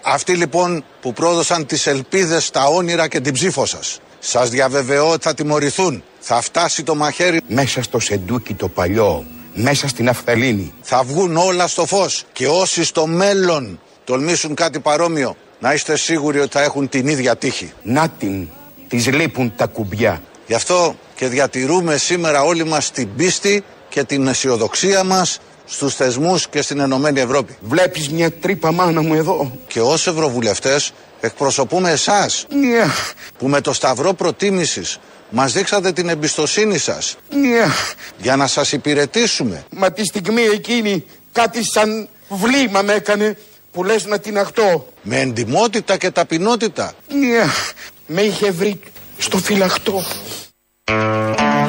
[0.02, 4.00] Αυτοί λοιπόν που πρόδωσαν τις ελπίδες, τα όνειρα και την ψήφο σας.
[4.20, 6.04] Σας διαβεβαιώ ότι θα τιμωρηθούν.
[6.20, 10.74] Θα φτάσει το μαχαίρι μέσα στο σεντούκι το παλιό, μέσα στην Αφθαλήνη.
[10.82, 16.40] Θα βγουν όλα στο φως και όσοι στο μέλλον τολμήσουν κάτι παρόμοιο, να είστε σίγουροι
[16.40, 17.72] ότι θα έχουν την ίδια τύχη.
[17.84, 18.48] Να την,
[18.88, 20.22] τις λείπουν τα κουμπιά.
[20.48, 23.64] Γι' αυτό και διατηρούμε σήμερα όλοι μας την πίστη
[23.98, 27.58] και την αισιοδοξία μας στους θεσμούς και στην Ενωμένη Ευρώπη.
[27.62, 29.58] Βλέπεις μια τρύπα μάνα μου εδώ.
[29.68, 32.90] Και ως ευρωβουλευτές εκπροσωπούμε εσάς Yeah.
[33.38, 35.00] που με το σταυρό προτίμησης
[35.30, 37.72] μας δείξατε την εμπιστοσύνη σας Yeah.
[38.18, 39.66] για να σας υπηρετήσουμε.
[39.70, 43.38] Μα τη στιγμή εκείνη κάτι σαν βλήμα με έκανε
[43.72, 44.88] που λες να την αχτώ.
[45.02, 46.94] Με εντιμότητα και ταπεινότητα.
[47.10, 47.74] Yeah.
[48.08, 48.80] Με είχε βρει
[49.18, 50.04] στο φυλαχτό.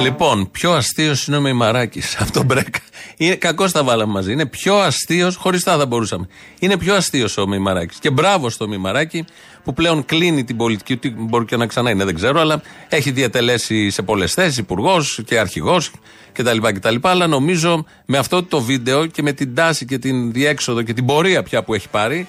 [0.01, 2.79] Λοιπόν, πιο αστείος είναι ο Μεϊμαράκης από τον Μπρέκα.
[3.17, 4.33] Είναι κακός τα βάλαμε μαζί.
[4.33, 6.29] Είναι πιο αστείος, χωριστά θα μπορούσαμε.
[6.59, 7.99] Είναι πιο αστείος ο Μεϊμαράκης.
[7.99, 9.25] Και μπράβο στο Μεϊμαράκη
[9.65, 10.97] που πλέον κλείνει την πολιτική.
[10.97, 15.21] Τι μπορεί και να ξανά είναι, δεν ξέρω, αλλά έχει διατελέσει σε πολλές θέσεις υπουργός
[15.25, 15.91] και αρχηγός
[16.33, 16.97] κτλ, κτλ.
[17.01, 21.07] Αλλά νομίζω με αυτό το βίντεο και με την τάση και την διέξοδο και την
[21.07, 22.29] πορεία πια που έχει πάρει,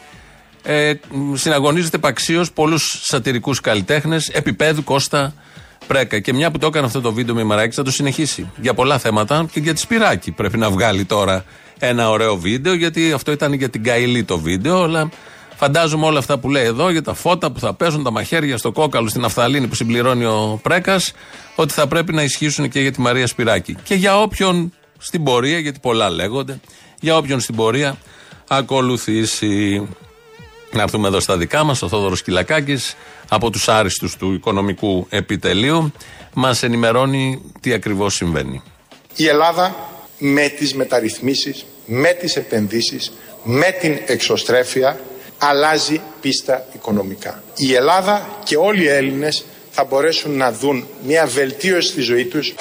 [0.63, 0.93] ε,
[1.33, 5.33] συναγωνίζεται παξίως πολλούς σατυρικούς καλλιτέχνες επίπεδου Κώστα
[5.89, 6.19] Πρέκα.
[6.19, 8.97] Και μια που το έκανε αυτό το βίντεο με Μαράκη, θα το συνεχίσει για πολλά
[8.97, 10.31] θέματα και για τη Σπυράκη.
[10.31, 11.43] Πρέπει να βγάλει τώρα
[11.79, 15.09] ένα ωραίο βίντεο, γιατί αυτό ήταν για την Καηλή το βίντεο, αλλά
[15.55, 18.71] φαντάζομαι όλα αυτά που λέει εδώ για τα φώτα που θα παίζουν, τα μαχαίρια στο
[18.71, 21.11] κόκαλο, στην Αφθαλήνη που συμπληρώνει ο Πρέκας,
[21.55, 23.75] ότι θα πρέπει να ισχύσουν και για τη Μαρία Σπυράκη.
[23.83, 26.59] Και για όποιον στην πορεία, γιατί πολλά λέγονται,
[26.99, 27.97] για όποιον στην πορεία
[28.47, 29.87] ακολουθήσει.
[30.71, 31.81] Να έρθουμε εδώ στα δικά μας.
[31.81, 32.95] Ο Θόδωρος Κυλακάκης
[33.29, 35.91] από τους άριστους του οικονομικού επιτελείου
[36.33, 38.61] μας ενημερώνει τι ακριβώς συμβαίνει.
[39.15, 39.75] Η Ελλάδα
[40.17, 43.11] με τις μεταρρυθμίσεις, με τις επενδύσεις,
[43.43, 44.99] με την εξωστρέφεια
[45.37, 47.43] αλλάζει πίστα οικονομικά.
[47.55, 52.53] Η Ελλάδα και όλοι οι Έλληνες θα μπορέσουν να δουν μια βελτίωση στη ζωή τους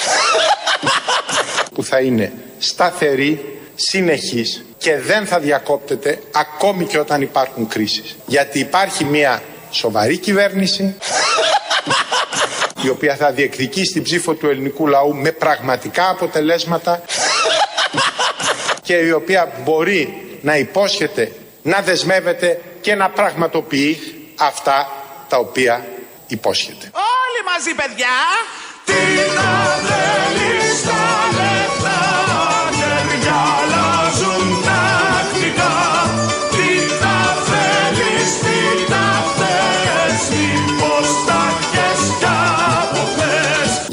[1.75, 8.17] που θα είναι σταθερή, συνεχής και δεν θα διακόπτεται ακόμη και όταν υπάρχουν κρίσεις.
[8.27, 10.97] Γιατί υπάρχει μια σοβαρή κυβέρνηση
[12.83, 17.03] η οποία θα διεκδικήσει την ψήφο του ελληνικού λαού με πραγματικά αποτελέσματα
[18.83, 23.99] και η οποία μπορεί να υπόσχεται, να δεσμεύεται και να πραγματοποιεί
[24.39, 24.89] αυτά
[25.29, 25.87] τα οποία
[26.27, 26.91] υπόσχεται.
[26.93, 28.09] Όλοι μαζί παιδιά
[28.85, 28.93] Τι
[29.35, 31.48] να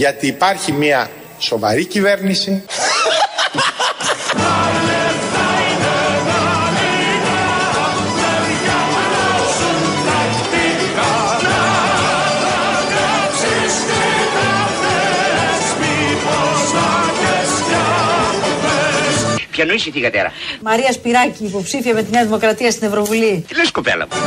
[0.05, 2.63] Γιατί υπάρχει μια σοβαρή κυβέρνηση
[19.51, 23.45] Ποια νοήσει τη κατέρα; Μαρία Σπυράκη, υποψήφια με τη Νέα Δημοκρατία στην Ευρωβουλή.
[23.47, 24.17] Τι λες κοπέλα μου;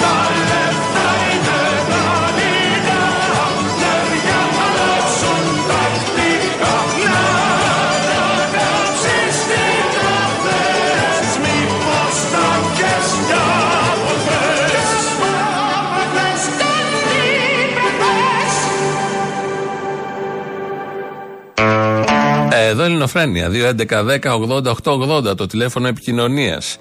[22.69, 23.51] Εδώ Ελληνοφρένια.
[23.53, 26.79] 2.11.10.80.880 το τηλέφωνο επικοινωνίας.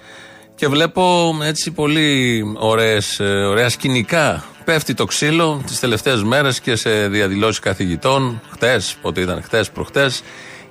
[0.55, 4.43] Και βλέπω έτσι πολύ ωραίες, ε, ωραία σκηνικά.
[4.65, 8.41] Πέφτει το ξύλο τις τελευταίες μέρες και σε διαδηλώσεις καθηγητών.
[8.51, 10.21] Χτες, πότε ήταν, χτες, προχτές.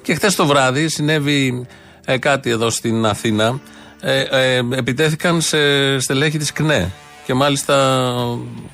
[0.03, 1.67] Και χτες το βράδυ συνέβη
[2.05, 3.61] ε, κάτι εδώ στην Αθήνα.
[4.01, 5.59] Ε, ε, επιτέθηκαν σε
[5.99, 6.93] στελέχη της ΚΝΕ
[7.27, 8.05] και μάλιστα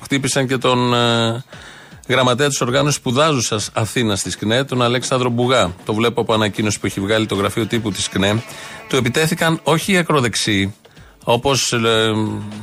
[0.03, 1.43] χτύπησαν και τον ε,
[2.07, 5.73] γραμματέα της οργάνωσης σπουδάζουσα Αθήνα τη ΚΝΕ, τον Αλέξανδρο Μπουγά.
[5.85, 8.43] Το βλέπω από ανακοίνωση που έχει βγάλει το γραφείο τύπου της ΚΝΕ.
[8.89, 10.73] Του επιτέθηκαν όχι οι ακροδεξιοί,
[11.23, 12.13] όπως ε,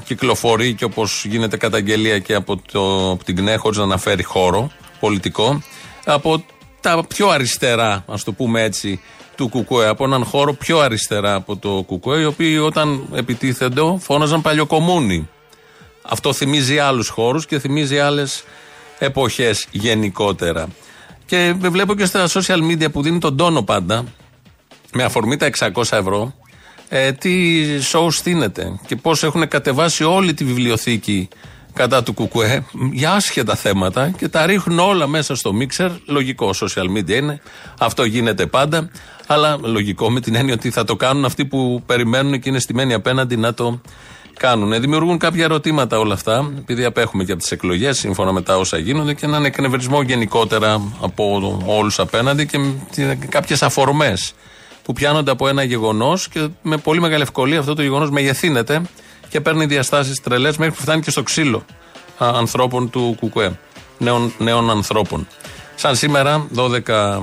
[0.04, 4.70] κυκλοφορεί και όπως γίνεται καταγγελία και από, το, από την ΚΝΕ, χωρίς να αναφέρει χώρο
[5.00, 5.62] πολιτικό,
[6.04, 6.44] από
[6.80, 9.00] τα πιο αριστερά, ας το πούμε έτσι,
[9.36, 14.42] του Κουκουέ, από έναν χώρο πιο αριστερά από το Κουκουέ, οι οποίοι όταν επιτίθενται φώναζαν
[14.42, 15.28] παλιοκομούνι.
[16.02, 18.44] Αυτό θυμίζει άλλους χώρους και θυμίζει άλλες
[19.00, 20.68] εποχές γενικότερα.
[21.26, 24.04] Και βλέπω και στα social media που δίνει τον τόνο πάντα,
[24.92, 26.34] με αφορμή τα 600 ευρώ,
[26.88, 31.28] ε, τι show στείνεται και πώς έχουν κατεβάσει όλη τη βιβλιοθήκη
[31.72, 35.90] κατά του Κουκουέ για άσχετα θέματα και τα ρίχνουν όλα μέσα στο μίξερ.
[36.06, 37.40] Λογικό, social media είναι.
[37.78, 38.90] Αυτό γίνεται πάντα.
[39.26, 42.94] Αλλά λογικό με την έννοια ότι θα το κάνουν αυτοί που περιμένουν και είναι στημένοι
[42.94, 43.80] απέναντι να το
[44.40, 44.80] κάνουν.
[44.80, 48.78] Δημιουργούν κάποια ερωτήματα όλα αυτά, επειδή απέχουμε και από τις εκλογές, σύμφωνα με τα όσα
[48.78, 52.58] γίνονται, και έναν εκνευρισμό γενικότερα από όλους απέναντι και
[53.28, 54.32] κάποιες αφορμές
[54.82, 58.82] που πιάνονται από ένα γεγονός και με πολύ μεγάλη ευκολία αυτό το γεγονός μεγεθύνεται
[59.28, 61.64] και παίρνει διαστάσεις τρελές μέχρι που φτάνει και στο ξύλο
[62.18, 63.58] ανθρώπων του Κουκουέ.
[63.98, 65.26] Νέων, νέων ανθρώπων.
[65.74, 67.20] Σαν σήμερα, 12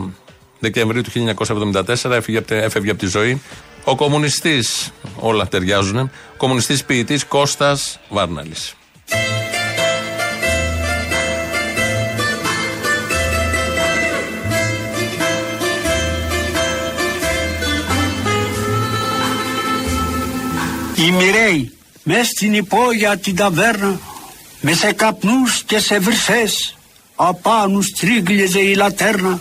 [0.60, 1.12] Δεκεμβρίου του
[1.48, 3.42] 1974, έφυγε, έφευγε από τη ζωή
[3.90, 8.76] ο κομμουνιστής, όλα ταιριάζουν, ο κομμουνιστής ποιητής Κώστας Βάρναλης.
[20.96, 21.72] Οι μοιραίοι
[22.04, 24.00] μες στην υπόγεια την ταβέρνα
[24.62, 26.78] μες σε καπνούς και σε βρυσές
[27.16, 29.40] απάνου στρίγκλιζε η λατέρνα.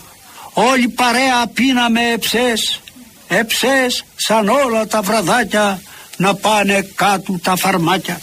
[0.53, 2.81] Όλη παρέα πίναμε εψές
[3.29, 5.81] εψές σαν όλα τα βραδάκια
[6.17, 8.21] να πάνε κάτω τα φαρμάκια.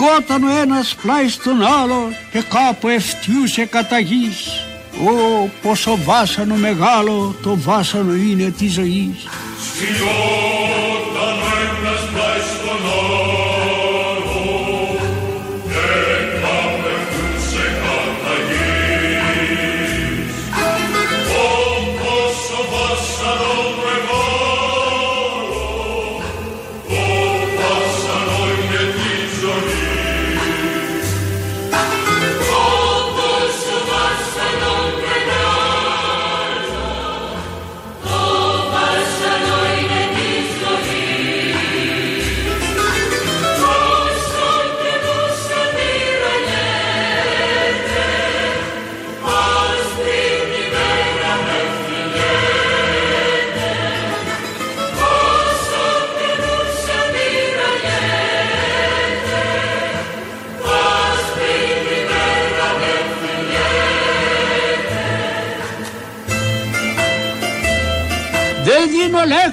[0.00, 4.46] Σφιγγόταν ο ένας πλάι στον άλλο και κάπου ευτιούσε κατά γης.
[5.04, 9.26] Ω, πόσο βάσανο μεγάλο το βάσανο είναι της ζωής.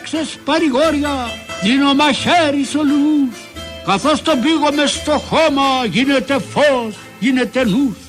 [0.10, 3.36] Δίνω λέξεις παρηγόρια, δίνω μαχαίρις σε όλους.
[3.86, 8.07] Καθώς τον πήγω μες στο χώμα γίνεται φως, γίνεται νους.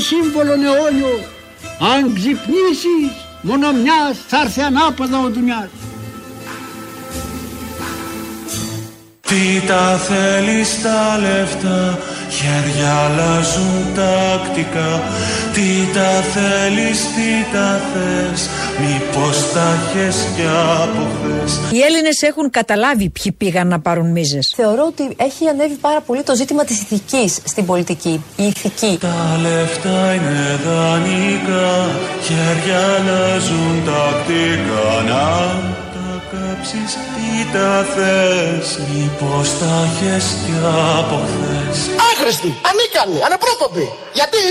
[0.00, 1.14] Χάιντε σύμβολο αιώνιο.
[1.94, 5.68] Αν ξυπνήσεις, μόνο μιας θα έρθει ανάποδα ο δουλειάς.
[9.20, 11.98] Τι τα θέλεις τα λεφτά
[12.30, 15.02] Χέρια αλλάζουν τακτικά
[15.54, 18.48] Τι τα θέλεις, τι τα θες
[18.80, 20.46] Μήπως τα έχεις κι
[20.82, 24.52] από χθες; Οι Έλληνες έχουν καταλάβει ποιοι πήγαν να πάρουν μίζες.
[24.56, 28.24] Θεωρώ ότι έχει ανέβει πάρα πολύ το ζήτημα της ηθικής στην πολιτική.
[28.36, 28.98] Η ηθική.
[29.00, 31.70] Τα λεφτά είναι δανεικά
[32.26, 35.26] Χέρια αλλάζουν τακτικά Να
[35.94, 40.54] τα κάψεις τι τα θες; Μήπως τα έχεις κι
[40.98, 41.78] από χθες;
[42.10, 43.86] Άχρηστη, ανίκανη, ανεπρόποπη.
[44.18, 44.42] Γιατί;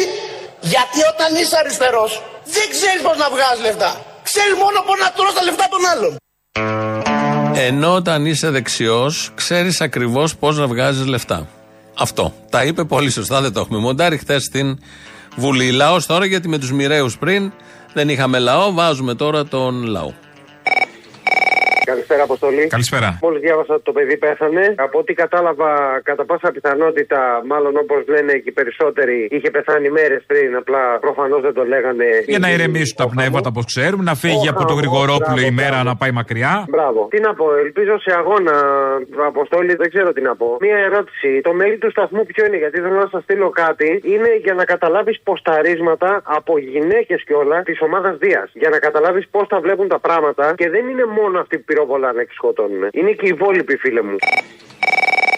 [0.74, 2.12] Γιατί όταν είσαι αριστερός
[2.56, 3.92] δεν ξέρεις πώς να βγάζεις λεφτά.
[4.34, 6.16] Ξέρεις μόνο πώς να τρως τα λεφτά των άλλων.
[7.58, 11.48] Ενώ όταν είσαι δεξιός, ξέρεις ακριβώς πώς να βγάζεις λεφτά.
[11.98, 12.34] Αυτό.
[12.50, 14.80] Τα είπε πολύ σωστά, δεν το έχουμε μοντάρει χθες στην
[15.36, 15.72] Βουλή.
[15.72, 17.52] Λαός τώρα, γιατί με τους μοιραίους πριν
[17.94, 20.14] δεν είχαμε λαό, βάζουμε τώρα τον λαό.
[21.92, 22.64] Καλησπέρα, Αποστολή.
[22.78, 23.10] Καλησπέρα.
[23.26, 24.64] Μόλις διάβασα ότι το παιδί πέθανε.
[24.86, 25.70] Από ό,τι κατάλαβα,
[26.10, 27.20] κατά πάσα πιθανότητα,
[27.52, 30.50] μάλλον όπως λένε και οι περισσότεροι, είχε πεθάνει μέρες πριν.
[30.62, 32.08] Απλά προφανώς δεν το λέγανε.
[32.34, 35.94] Για να ηρεμήσουν τα πνεύματα όπως ξέρουμε, να φύγει από το Γρηγορόπουλο η μέρα να
[36.00, 36.54] πάει μακριά.
[36.76, 37.08] Μπράβο.
[37.14, 38.56] Τι να πω, ελπίζω σε αγώνα,
[39.34, 40.58] Αποστόλη, δεν ξέρω τι να πω.
[40.66, 41.30] Μία ερώτηση.
[41.48, 43.90] Το mail του σταθμού ποιο είναι, γιατί θέλω να σας στείλω κάτι.
[44.14, 48.50] Είναι για να καταλάβεις ποσταρίσματα από γυναίκες κιόλας της ομάδας Δίας.
[48.54, 52.24] Για να καταλάβεις πώς τα βλέπουν τα πράγματα και δεν είναι μόνο αυτοί που πυροβολάνε
[52.24, 52.90] και σκοτώνουν.
[52.92, 54.16] Είναι και οι υπόλοιποι, φίλε μου.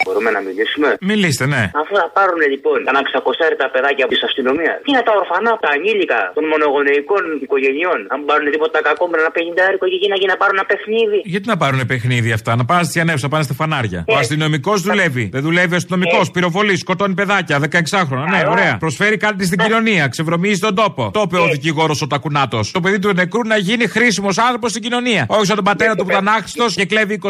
[0.04, 1.62] Μπορούμε να μιλήσουμε; Μιλήστε, ναι.
[1.80, 4.72] Αφού θα πάρουν λοιπόν κανένα ξακοσάρι τα παιδάκια τη αστυνομία.
[4.82, 9.30] Τι είναι τα ορφανά, τα ανήλικα των μονογονεϊκών οικογενειών; Αν πάρουν τίποτα κακό με ένα
[9.36, 11.18] πενιντάρικο και γίναγε να πάρουν ένα παιχνίδι.
[11.32, 14.00] Γιατί να πάρουν παιχνίδι αυτά, να πάνε στι ανέψει, να πάνε στα φανάρια.
[14.12, 15.24] Ο αστυνομικός δουλεύει.
[15.36, 18.26] Δεν δουλεύει ο αστυνομικός, πυροβολεί, σκοτώνει παιδάκια, 16χρονα.
[18.34, 18.74] Ναι, ωραία.
[18.84, 21.02] Προσφέρει κάτι στην κοινωνία, ξεβρωμίζει τον τόπο.
[21.12, 22.70] Το είπε ο δικηγόρος ο Τακουνάτος.
[22.70, 25.24] Το παιδί του νεκρού να γίνει χρήσιμος άνθρωπος στην κοινωνία.
[25.28, 27.28] Όχι σαν τον πατέρα του που ήταν άχρηστο και κλέβει 20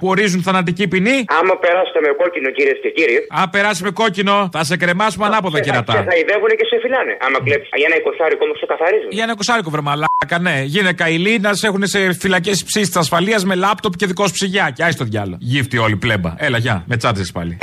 [0.00, 1.24] που ορίζουν θανατική ποινή.
[1.40, 3.16] Άμα περάσετε με κόκκινο, κυρίες και κύριοι.
[3.38, 5.92] Α, περάσει με κόκκινο, θα σε κρεμάσουμε ανάποδα Και κερατά.
[6.10, 7.12] θα ιδεύουν και σε φυλάνε.
[7.26, 9.10] Άμα κλέψεις για ένα εικοσάρικο όμως σε καθαρίζουν.
[9.16, 10.56] Για ένα κοσάρικο βρε μαλάκα, ναι.
[10.74, 14.32] Γίνε καηλή να σε έχουν σε φυλακές ψήσεις της ασφαλείας με λάπτοπ και δικό σου
[14.32, 14.82] ψυγιάκι.
[14.82, 15.36] Άι το διάλο.
[15.40, 16.34] Γύφτη όλοι πλέμπα.
[16.38, 17.58] Έλα, γεια, με τσάτσε πάλι.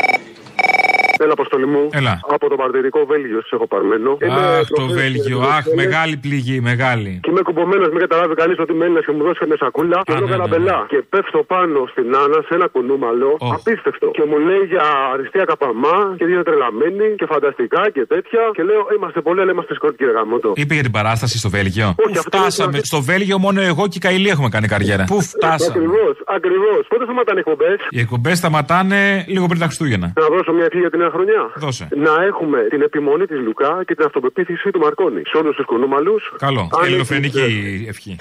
[1.24, 1.84] Έλα, αποστολή μου.
[2.00, 2.14] Έλα.
[2.36, 4.10] Από το μαρτυρικό Βέλγιο σε έχω παρμένο.
[4.58, 7.12] Αχ, το Βέλγιο, αχ, μεγάλη πληγή, μεγάλη.
[7.24, 9.98] Και είμαι κουμπωμένος, μην καταλάβει κανείς ότι είμαι Έλληνα και μου δώσει μια σακούλα.
[10.08, 10.78] Και εγώ ναι, καραμπελά.
[10.94, 13.30] Και πέφτω πάνω στην Άννα σε ένα κουνούμαλο.
[13.58, 14.06] Απίστευτο.
[14.18, 18.42] Και μου λέει για αριστεία καπαμά και δύο τρελαμένοι και φανταστικά και τέτοια.
[18.58, 20.50] Και λέω είμαστε πολλοί, αλλά είμαστε σκόρτ κύριε Γαμότο.
[20.64, 21.88] Είπε για την παράσταση στο Βέλγιο.
[21.88, 25.04] Όχι, Πού αυτό φτάσαμε; είναι- Στο Βέλγιο μόνο εγώ και η Καηλή έχουμε κάνει καριέρα.
[25.14, 26.82] Πού φτάσαμε; Ακριβώς, ακριβώς.
[26.92, 29.00] Πότε σταματάνε οι εκπομπές; Οι εκπομπές σταματάνε
[29.34, 30.08] λίγο πριν τα Χριστούγεννα.
[30.22, 31.52] Να δώσω μια ευχή για τη νέα χρονιά.
[31.56, 31.88] Δώσε.
[31.96, 35.22] Να έχουμε την επιμονή της Λουκά και την αυτοπεποίθηση του Μαρκόνη.
[35.26, 36.16] Σε όλους τους κουνούμαλου.
[36.38, 36.70] Καλό.
[36.80, 38.16] Αν Ελληνοφρενική έχεις- ευχή.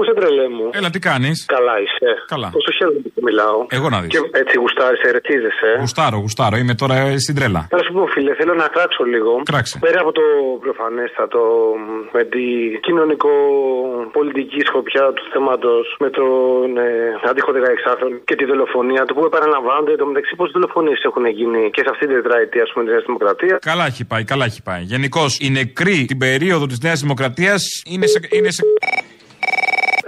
[0.00, 2.10] Πού σε τρελέ μου; Έλα, τι κάνεις; Καλά είσαι.
[2.34, 2.48] Καλά.
[2.56, 3.58] Πόσο χαίρομαι που μιλάω.
[3.78, 4.10] Εγώ να δεις.
[4.14, 5.70] Και έτσι γουστάρεις, ερετίζεσαι.
[5.82, 6.56] Γουστάρω, γουστάρω.
[6.62, 7.60] Είμαι τώρα στην τρέλα.
[7.74, 9.32] Να σου πω, φίλε, θέλω να κράξω λίγο.
[9.52, 9.74] Κράξε.
[9.86, 10.24] Πέρα από το
[10.64, 11.42] προφανέστατο
[12.16, 16.88] με την κοινωνικο-πολιτική σκοπιά του θέματος με τον ε,
[17.30, 21.90] αντίχο 16χρονο και τη δολοφονία του που επαναλαμβάνονται εντωμεταξύ πόσες δολοφονίες έχουν γίνει και σε
[21.92, 23.58] αυτή την τετραετία, ας πούμε, της Νέας Δημοκρατίας.
[23.70, 24.82] Καλά έχει πάει, καλά έχει πάει.
[24.94, 28.18] Γενικώς οι νεκροί την περίοδο της Νέας Δημοκρατίας είναι σε.
[28.36, 28.62] Είναι σε...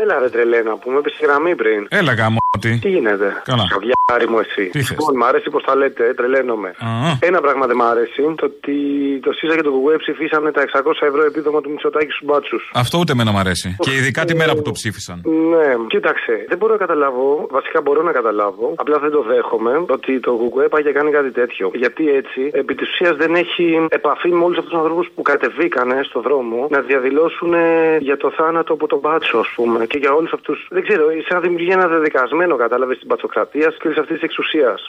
[0.03, 1.87] Έλα ρε τρελέ να πούμε, είπε στη γραμμή πριν.
[1.91, 2.42] Έλα γάμο.
[2.61, 2.79] Τι.
[2.79, 3.65] Τι γίνεται; Καλά.
[3.75, 4.65] Καβιάρι μου εσύ.
[4.75, 6.69] Τι θες; Λοιπόν, μ' αρέσει πώ τα λέτε, ε, τρελαίνομαι.
[6.69, 6.89] Α.
[7.21, 8.23] Ένα πράγμα δεν μ' αρέσει.
[8.41, 8.75] Το ότι
[9.23, 12.71] το ΣΥΡΙΖΑ και το ΚΚΕ ψηφίσανε τα 600 ευρώ επίδομα του Μητσοτάκη στους μπάτσους.
[12.75, 13.77] Αυτό ούτε εμένα μου αρέσει.
[13.79, 15.17] Και ειδικά τη μέρα που το ψήφισαν.
[15.53, 16.35] Ναι, κοίταξε.
[16.49, 17.47] Δεν μπορώ να καταλάβω.
[17.51, 18.75] Βασικά μπορώ να καταλάβω.
[18.77, 21.71] Απλά δεν το δέχομαι ότι το ΚΚΕ πάει και κάνει κάτι τέτοιο.
[21.75, 25.97] Γιατί έτσι, επί της ουσίας δεν έχει επαφή με όλους αυτούς τους ανθρώπους που κατεβήκανε
[26.09, 29.87] στο δρόμο να διαδηλώσουν ε, για το θάνατο από τον μπάτσο, ας πούμε.
[29.87, 30.67] Και για όλους αυτούς.
[30.71, 34.81] Δεν ξέρω, σαν να δημιουργεί ένα δεδικασμένο, κατάλαβες της μπατσοκρατίας και όλης αυτής της εξουσίας.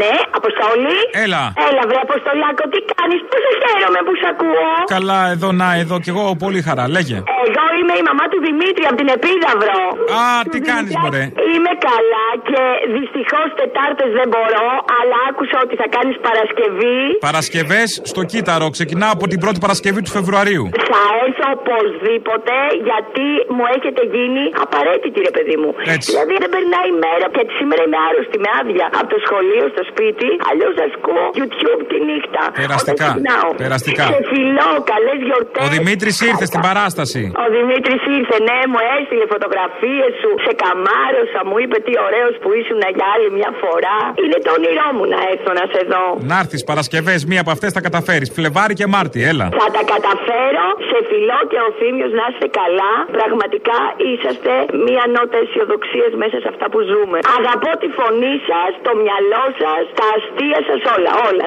[0.00, 0.96] Ναι, Αποστόλη.
[1.24, 1.42] Έλα.
[1.68, 4.68] Έλα, βρε Αποστολάκο, τι κάνεις, πόσο χαίρομαι που σ' ακούω.
[4.96, 6.84] Καλά, εδώ, να, εδώ κι εγώ πολύ χαρά.
[6.96, 7.16] Λέγε.
[7.46, 9.80] Εγώ είμαι η μαμά του Δημήτρη από την Επίδαυρο.
[10.20, 12.62] Α, τι κάνεις, μωρέ; Είμαι καλά και
[12.96, 16.98] δυστυχώς Τετάρτες δεν μπορώ, αλλά άκουσα ότι θα κάνεις Παρασκευή.
[17.28, 18.66] Παρασκευές στο Κύτταρο.
[18.76, 20.64] Ξεκινάω από την πρώτη Παρασκευή του Φεβρουαρίου.
[20.92, 22.54] Θα έρθω οπωσδήποτε
[22.88, 25.70] γιατί μου έχετε γίνει απαραίτητη, ρε παιδί μου.
[25.96, 26.09] Έτσι.
[26.10, 29.82] Δηλαδή δεν περνάει η μέρα, γιατί σήμερα είμαι άρρωστη με άδεια από το σχολείο στο
[29.90, 30.28] σπίτι.
[30.48, 32.42] Αλλιώς ασκώ YouTube τη νύχτα.
[32.62, 33.06] Περαστικά.
[33.06, 33.50] Όταν ξυπνάω.
[33.64, 34.04] Περαστικά.
[34.12, 35.62] Σε φιλώ, καλές γιορτές.
[35.64, 37.22] Ο Δημήτρης ήρθε στην παράσταση.
[37.44, 40.30] Ο Δημήτρης Δημήτρη ήρθε, ναι, μου έστειλε φωτογραφίες σου.
[40.46, 43.98] Σε καμάρωσα, μου είπε τι ωραίος που ήσουν για άλλη μια φορά.
[44.22, 46.04] Είναι το όνειρό μου να έρθω να σε δω.
[46.30, 48.28] Να έρθεις Παρασκευές, μία από αυτές θα καταφέρεις.
[48.36, 49.46] Φλεβάρι και Μάρτι, έλα.
[49.62, 50.66] Θα τα καταφέρω.
[50.90, 52.92] Σε φιλό και ο Θήμιο να είστε καλά.
[53.18, 53.78] Πραγματικά
[54.10, 54.52] είσαστε
[54.86, 57.18] μία νότα αισιοδοξία μέσα σε αυτά που ζούμε.
[57.38, 61.46] Αγαπώ τη φωνή σας, το μυαλό σας, τα αστεία σας όλα, όλα.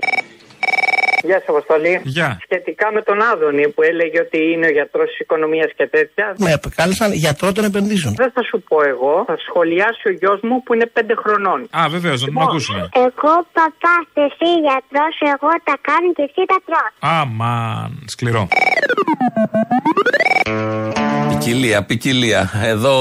[1.27, 2.01] Γεια σας, Αποστολή.
[2.03, 2.39] Γεια.
[2.47, 6.35] Σχετικά με τον Άδωνη που έλεγε ότι είναι ο γιατρός της οικονομίας και τέτοια.
[6.37, 8.13] Με επικάλεσαν γιατρό των επενδύσεων.
[8.17, 11.59] Δεν θα σου πω εγώ, θα σχολιάσει ο γιος μου που είναι 5 χρονών.
[11.79, 12.89] Α, βεβαίως, να τον ακούσουμε.
[12.93, 16.91] Εγώ παπά, εσύ γιατρός, εγώ τα κάνω και εσύ τα τρως.
[16.99, 18.47] Αμαν, σκληρό.
[21.29, 22.51] Ποικιλία, ποικιλία.
[22.63, 22.95] Εδώ,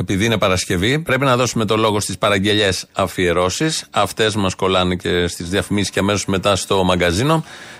[0.00, 3.88] επειδή είναι Παρασκευή, πρέπει να δώσουμε το λόγο στις παραγγελίε αφιερώσεις.
[3.90, 7.33] Αυτές μας κολλάνε και στις διαφημίσεις και αμέσως μετά στο μαγκαζίνο.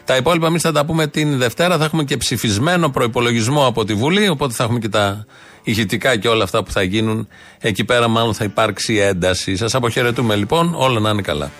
[0.04, 1.78] Τα υπόλοιπα εμείς θα τα πούμε την Δευτέρα.
[1.78, 4.28] Θα έχουμε και ψηφισμένο προπολογισμό από τη Βουλή.
[4.28, 5.24] Οπότε θα έχουμε και τα
[5.62, 7.28] ηχητικά και όλα αυτά που θα γίνουν.
[7.60, 9.56] Εκεί πέρα, μάλλον θα υπάρξει ένταση.
[9.56, 10.74] Σας αποχαιρετούμε λοιπόν.
[10.76, 11.50] Όλα να είναι καλά.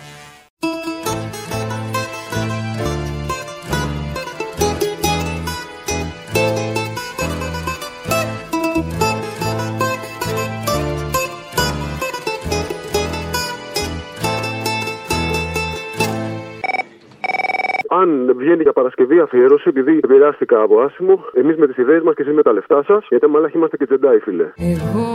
[18.05, 22.21] Αν βγαίνει για Παρασκευή αφιέρωση, επειδή επηρεάστηκα από άσημο, εμείς με τις ιδέες μας και
[22.21, 24.47] εσεί με τα λεφτά σας, γιατί μαλάχοι είμαστε και τζεντάι, φίλε.
[24.73, 25.11] Εγώ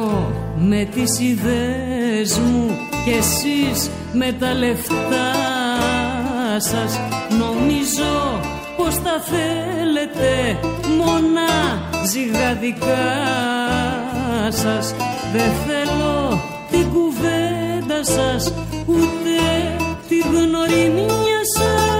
[0.70, 2.62] με τις ιδέες μου
[3.04, 5.28] και εσείς με τα λεφτά
[6.70, 7.00] σας
[7.42, 8.12] Νομίζω
[8.76, 10.30] πως τα θέλετε
[10.98, 11.50] μόνα
[12.12, 13.06] ζυγαδικά
[14.50, 14.94] σας
[15.32, 18.42] Δεν θέλω την κουβέντα σας
[18.86, 19.36] ούτε
[20.08, 21.99] τη γνωριμία σας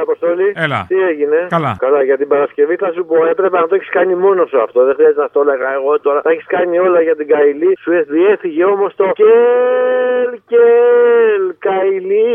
[0.00, 0.46] Έλα, ρε Αποστόλη.
[0.64, 0.80] Έλα.
[0.88, 1.72] Τι έγινε; Καλά.
[1.84, 4.78] Καλά, για την Παρασκευή θα σου πω, έπρεπε να το έχεις κάνει μόνος σου αυτό.
[4.88, 6.20] Δεν χρειάζεται να το έλεγα εγώ τώρα.
[6.26, 7.70] Θα έχεις κάνει όλα για την Καηλή.
[7.82, 12.28] Σου διέφυγε όμως το Κελ, Κελ, Καηλή.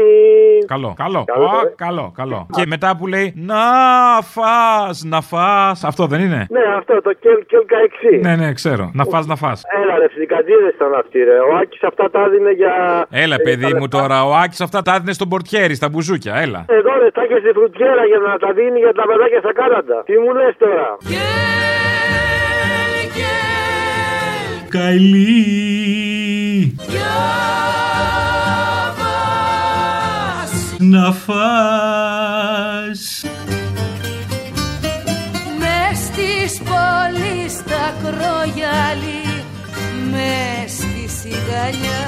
[0.73, 1.23] Καλό, καλό.
[1.33, 1.73] Καλό, Ω, ε.
[1.85, 2.39] καλό, καλό.
[2.55, 3.63] Και μετά που λέει να
[4.35, 5.83] φας, να φας.
[5.83, 8.15] Αυτό δεν είναι; Ναι, αυτό το Κελ, Κελ, Καεξή.
[8.21, 8.91] Ναι, ναι, ξέρω.
[8.93, 9.61] Να φας, να φας.
[9.81, 11.37] Έλα, ρε, φυσικατζίδε ήταν αυτοί, ρε.
[11.39, 12.73] Ο Άκης αυτά τα έδινε για.
[13.11, 13.97] Έλα, ε, παιδί τα μου λεφτά.
[13.99, 14.25] τώρα.
[14.25, 16.33] Ο Άκης αυτά τα έδινε στον πορτιέρι, στα μπουζούκια.
[16.35, 16.65] Έλα.
[16.67, 20.03] Εδώ ρε, τα και στη φρουτιέρα για να τα δίνει για τα παιδάκια στα κάναντα.
[20.05, 20.97] Τι μου λες τώρα;
[24.69, 25.33] Καηλή.
[30.79, 31.33] Να φας.
[35.59, 39.23] Μες στις πόλεις τα κρογιάλι
[40.11, 42.03] Μες στη σιγαλιά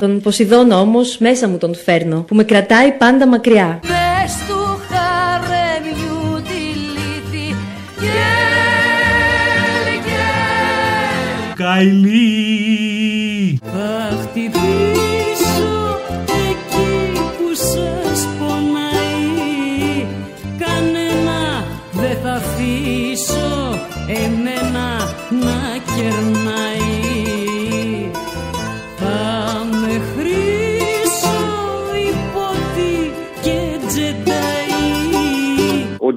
[0.00, 3.80] Τον Ποσειδώνα όμως μέσα μου τον φέρνω που με κρατάει πάντα μακριά.
[3.82, 6.60] Μες του χαρέμιου τη
[6.94, 7.56] λύθη
[8.00, 8.14] Γελ,
[10.04, 12.78] γελ Καηλή.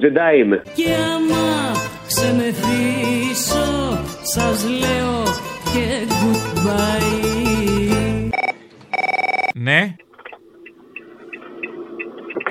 [0.02, 0.62] Τζεντάι είμαι.
[0.74, 0.84] και
[1.14, 1.72] άμα
[2.06, 5.22] ξεμεθύσω σας λέω
[5.72, 7.22] και goodbye
[9.54, 9.94] Ναι.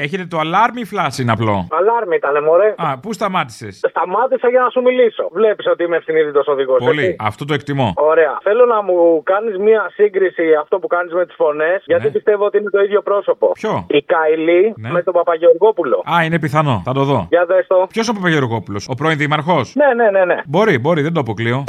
[0.05, 2.73] Έχετε το αλάρμ ή φλάση είναι απλό; Αλάρμ ήταν, μωρέ.
[2.77, 5.23] Α, πού σταμάτησες; Σταμάτησα για να σου μιλήσω.
[5.31, 6.79] Βλέπεις ότι είμαι ευθυνίδητος οδηγός.
[6.85, 7.15] Πολύ.
[7.19, 7.93] Αυτό το εκτιμώ.
[7.95, 8.37] Ωραία.
[8.41, 12.57] Θέλω να μου κάνεις μία σύγκριση αυτό που κάνεις με τις φωνές, γιατί πιστεύω ότι
[12.57, 13.45] είναι το ίδιο πρόσωπο.
[13.45, 13.51] Ναι.
[13.51, 14.91] Ποιο; Η Καηλή Ναι.
[14.91, 16.03] με τον Παπαγεωργόπουλο.
[16.13, 16.81] Α, είναι πιθανό.
[16.85, 17.25] Θα το δω.
[17.29, 17.87] Για δες το.
[17.89, 20.41] Ποιος ο Παπαγεωργόπουλος, ο πρώην δήμαρχος; Ναι, ναι, ναι, ναι.
[20.45, 21.63] Μπορεί, μπορεί, δεν το αποκλείω.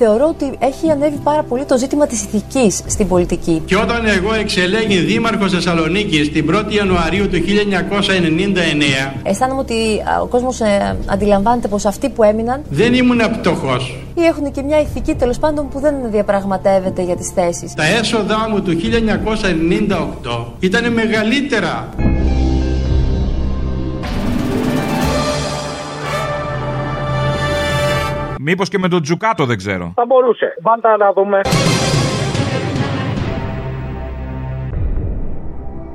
[0.00, 3.62] Θεωρώ ότι έχει ανέβει πάρα πολύ το ζήτημα της ηθικής στην πολιτική.
[3.64, 10.26] Και όταν εγώ εξελέγει δήμαρχος Θεσσαλονίκης την 1η Ιανουαρίου του 1999 Αισθάνομαι ότι α, ο
[10.26, 13.94] κόσμος ε, αντιλαμβάνεται πως αυτοί που έμειναν δεν ήμουν πτωχός.
[14.14, 17.74] ή έχουν και μια ηθική τέλος πάντων που δεν διαπραγματεύεται για τις θέσεις.
[17.74, 18.72] Τα έσοδά μου του
[20.30, 21.88] 1998 ήταν μεγαλύτερα.
[28.50, 29.92] Μήπως και με τον Τζουκάτο δεν ξέρω.
[29.94, 30.54] Θα μπορούσε.
[30.62, 31.40] Πάντα να δούμε.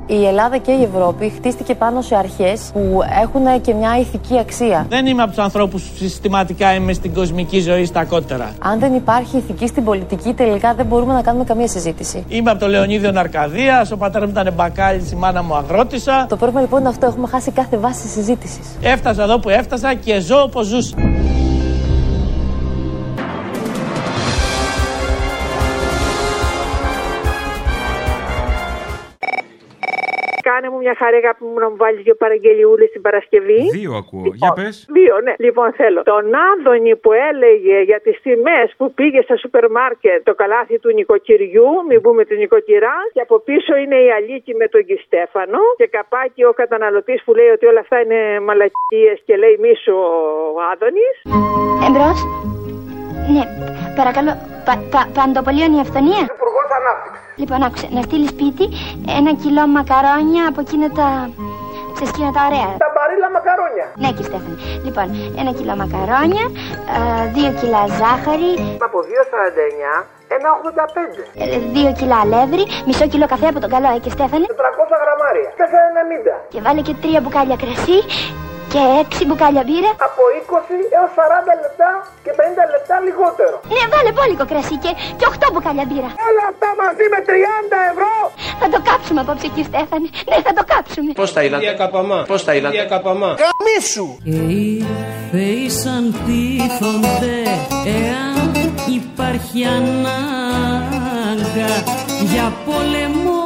[0.06, 4.86] Η Ελλάδα και η Ευρώπη χτίστηκε πάνω σε αρχές που έχουν και μια ηθική αξία.
[4.88, 8.54] Δεν είμαι από τους ανθρώπους που συστηματικά είμαι στην κοσμική ζωή στα κότερα.
[8.58, 12.24] Αν δεν υπάρχει ηθική στην πολιτική, τελικά δεν μπορούμε να κάνουμε καμία συζήτηση.
[12.28, 16.26] Είμαι από το Λεωνίδιο Ναρκαδίας, ο πατέρας μου ήταν μπακάλι, η μάνα μου αγρότησα.
[16.28, 18.78] Το πρόβλημα λοιπόν είναι αυτό, έχουμε χάσει κάθε βάση συζήτησης.
[18.82, 20.96] Έφτασα εδώ που έφτασα και ζω όπως ζούσα.
[30.54, 33.60] Κάνε μου μια χαρά αγάπη μου να μου βάλεις δύο παραγγελιούλες την Παρασκευή.
[33.78, 34.30] Δύο ακούω.
[34.34, 34.86] Για πες.
[34.96, 35.34] Δύο, ναι.
[35.38, 36.02] Λοιπόν, θέλω.
[36.02, 40.90] Τον Άδωνη που έλεγε για τις τιμές που πήγε στα σούπερ μάρκετ το καλάθι του
[40.92, 45.86] νοικοκυριού, μην πούμε την νοικοκυρά, και από πίσω είναι η Αλίκη με τον Κιστέφανο και
[45.86, 49.94] καπάκι ο καταναλωτής που λέει ότι όλα αυτά είναι μαλακίες και λέει μίσο
[50.56, 51.16] ο Άδωνης.
[51.86, 52.18] Εμπρός.
[53.32, 53.42] Ναι,
[53.98, 54.32] παρακαλώ.
[54.64, 56.22] Πα, πα, παντοπολίων η αυθονία.
[56.36, 57.20] Υπουργός Ανάπτυξης.
[57.40, 57.88] Λοιπόν, άκουσε.
[57.96, 58.64] Να στείλει σπίτι
[59.18, 61.06] ένα κιλό μακαρόνια από εκείνα τα.
[61.94, 62.68] Ξέρεις εκείνα τα ωραία.
[62.84, 63.86] Τα μπαρίλα μακαρόνια.
[64.02, 64.56] Ναι, και Στέφανη.
[64.86, 65.06] Λοιπόν,
[65.40, 66.44] ένα κιλό μακαρόνια,
[66.96, 66.98] α,
[67.36, 68.50] δύο κιλά ζάχαρη,
[68.88, 70.06] Από 2,49
[70.36, 71.22] ένα 85.
[71.42, 74.46] ε, δύο κιλά αλεύρι, μισό κιλό καφέ από τον καλό, ε, και Στέφανη.
[74.46, 75.48] 400 γραμμάρια.
[75.62, 76.34] 4,90.
[76.52, 77.98] Και βάλε και τρία μπουκάλια κρασί
[78.74, 79.90] και έξι μπουκάλια μπύρα.
[80.08, 81.90] Από 20 έως 40 λεπτά
[82.24, 83.56] και 50 λεπτά λιγότερο.
[83.74, 86.10] Ναι, βάλε πόλικο κρασί και, και 8 μπουκάλια μπύρα.
[86.28, 88.12] Όλα αυτά μαζί με 30 ευρώ.
[88.60, 90.08] Θα το κάψουμε απόψε, κύριε Στέφανη.
[90.30, 91.10] Ναι, θα το κάψουμε.
[91.20, 91.64] Πώς τα είδατε.
[92.32, 92.76] Πώς τα είδατε.
[93.44, 94.08] Καμίσου.
[94.24, 94.86] Και οι
[95.30, 97.36] θεοί σαν τίθονται
[97.98, 98.48] εάν
[98.98, 101.72] υπάρχει ανάγκα
[102.32, 103.40] Για πόλεμο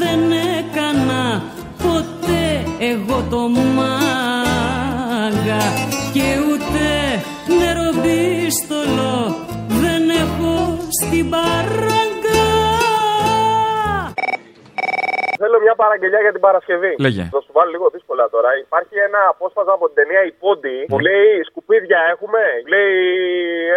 [0.00, 0.20] δεν
[0.58, 1.22] έκανα
[1.84, 2.46] ποτέ
[2.78, 3.40] εγώ το
[5.46, 5.64] μάγκα
[6.12, 6.84] Και ούτε
[7.58, 9.36] νεροπίστολο
[9.68, 12.15] δεν έχω στην παράγκα
[15.46, 16.92] Θέλω μια παραγγελιά για την Παρασκευή.
[17.06, 17.24] Λέγε.
[17.34, 18.50] Θα σου βάλω λίγο δύσκολα τώρα.
[18.66, 22.42] Υπάρχει ένα απόσπασμα από την ταινία Η Πόντι που λέει Σκουπίδια έχουμε;
[22.72, 22.94] Λέει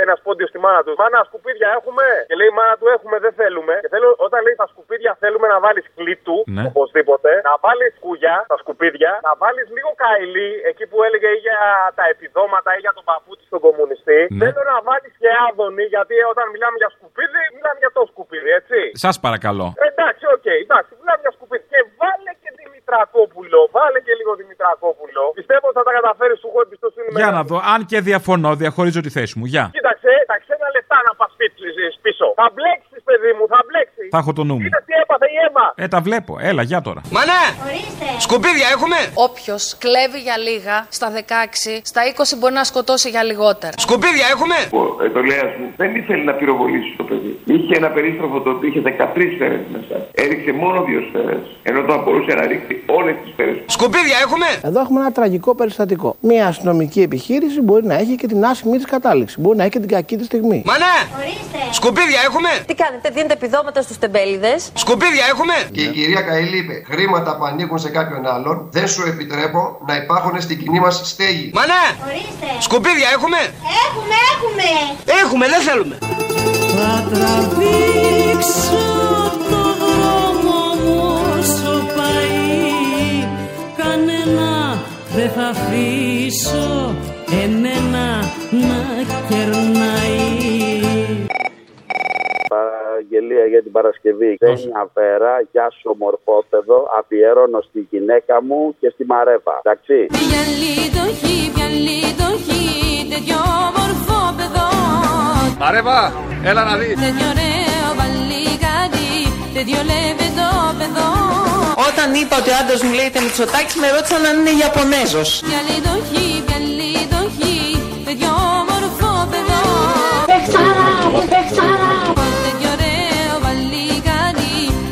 [0.04, 0.94] ένας πόντιος στη μάνα του.
[1.02, 3.74] Μάνα, σκουπίδια έχουμε; Και λέει η μάνα του έχουμε, δεν θέλουμε.
[3.84, 6.38] Και θέλω όταν λέει τα σκουπίδια θέλουμε να βάλεις κλίτου.
[6.58, 6.64] Ναι.
[6.70, 7.32] Οπωσδήποτε.
[7.50, 9.12] Να βάλεις κούγια στα σκουπίδια.
[9.28, 11.60] Να βάλεις λίγο καηλή εκεί που έλεγε ή για
[12.00, 14.20] τα επιδόματα ή για τον παππούτσι στον κομμουνιστή.
[14.38, 14.44] Ναι.
[14.46, 18.80] Θέλω να βάλεις και άδωνη γιατί όταν μιλάμε για σκουπίδι, μιλάμε για το σκουπίδι, έτσι.
[19.06, 19.68] Σας παρακαλώ.
[19.90, 21.39] Εντάξει, οκ, εντάξει, μιλάμε για σκουπίδι.
[21.72, 23.60] Και βάλε και Δημητρακόπουλο.
[23.76, 25.24] Βάλε και λίγο Δημητρακόπουλο.
[25.40, 27.36] Πιστεύω ότι θα τα καταφέρεις, σου έχω εμπιστοσύνη Για μεγάλη.
[27.38, 27.58] να δω.
[27.74, 29.46] Αν και διαφωνώ, διαχωρίζω τη θέση μου.
[29.54, 29.66] Γεια.
[29.78, 31.32] Κοίταξε, τα ξένα λεφτά να πας
[32.06, 32.28] πίσω.
[32.42, 33.89] Θα μπλέξεις, παιδί μου, θα μπλέξεις.
[34.12, 34.60] Θα έχω το νου μου.
[34.60, 35.66] Είδε τι έπαθε η αίμα.
[35.76, 36.38] Ε, τα βλέπω.
[36.42, 37.02] Έλα, γεια τώρα.
[37.12, 37.44] Μανέ!
[38.26, 38.96] Σκουπίδια έχουμε!
[39.14, 41.20] Όποιος κλέβει για λίγα στα 16,
[41.84, 42.02] στα
[42.34, 43.74] 20 μπορεί να σκοτώσει για λιγότερα.
[43.78, 44.58] Σκουπίδια έχουμε!
[44.82, 47.40] Ο ετολέα μου δεν ήθελε να πυροβολήσει το παιδί.
[47.46, 49.96] Είχε ένα περίστροφο το οποίο είχε 13 σφαίρες μέσα.
[50.12, 51.44] Έριξε μόνο δύο σφαίρες.
[51.64, 53.58] Ενώ το μπορούσε να ρίξει όλες τις σφαίρες.
[53.66, 54.48] Σκουπίδια έχουμε!
[54.64, 56.16] Εδώ έχουμε ένα τραγικό περιστατικό.
[56.20, 59.36] Μια αστυνομική επιχείρηση μπορεί να έχει και την άσχημη της κατάληξη.
[59.42, 60.64] Μπορεί να έχει και την κακή της στιγμή.
[60.66, 60.96] Μανέ!
[61.72, 62.50] Σκουπίδια έχουμε!
[62.68, 64.72] Τι κάνετε, δίνετε επιδόματα στους τεμπέληδες.
[64.74, 65.54] Σκουπίδια έχουμε!
[65.72, 69.96] Και η κυρία Καηλή είπε: Χρήματα που ανήκουν σε κάποιον άλλον δεν σου επιτρέπω να
[69.96, 71.52] υπάρχουν στην κοινή μας στέγη.
[71.54, 71.86] Μανέ!
[72.60, 73.38] Σκουπίδια έχουμε!
[73.86, 74.68] Έχουμε, έχουμε.
[75.22, 75.98] Έχουμε, δεν θέλουμε!
[76.76, 78.86] Θα τραβήξω
[79.50, 81.00] το δρόμο μου
[81.40, 83.28] όσο πάει
[83.78, 84.82] Κανένα
[85.16, 86.96] δεν θα αφήσω
[87.44, 88.20] εμένα
[88.52, 90.59] να κερνάει
[93.20, 94.32] Παραγγελία για την Παρασκευή.
[94.40, 96.78] Ξένια Βέρα, γεια σου ομορφόπεδο.
[97.00, 99.56] Αφιέρωνω στη γυναίκα μου και στη Μαρέβα.
[99.64, 99.98] Εντάξει.
[100.20, 102.64] Βιαλί το χι, βιαλί το χι,
[103.14, 103.42] τέτοιο
[103.78, 104.70] μορφό παιδό
[105.64, 106.00] Μαρέβα,
[106.50, 106.96] έλα να δεις.
[107.06, 109.12] Τέτοιο ωραίο βαλίκαρι,
[109.56, 111.10] τέτοιο λεβεντό παιδό
[111.90, 115.30] Όταν είπα ότι ο άντρας μου λέγεται Μητσοτάκης με ρώτησαν αν είναι Ιαπωνέζος.
[115.50, 115.94] Βιαλί το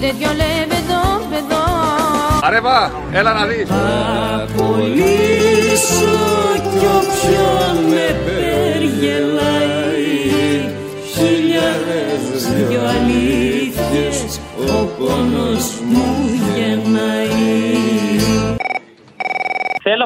[0.08, 1.66] τέτοιο λεβεντό παιδό
[2.42, 3.68] Μαρέβα, έλα να δεις.
[4.58, 6.18] Κολλήσω
[6.72, 9.66] κι όποιον με περγελάει.
[11.14, 16.06] Χιλιάδες δυο αλήθειες ο πόνος μου
[16.56, 17.77] γεννάει Θέλω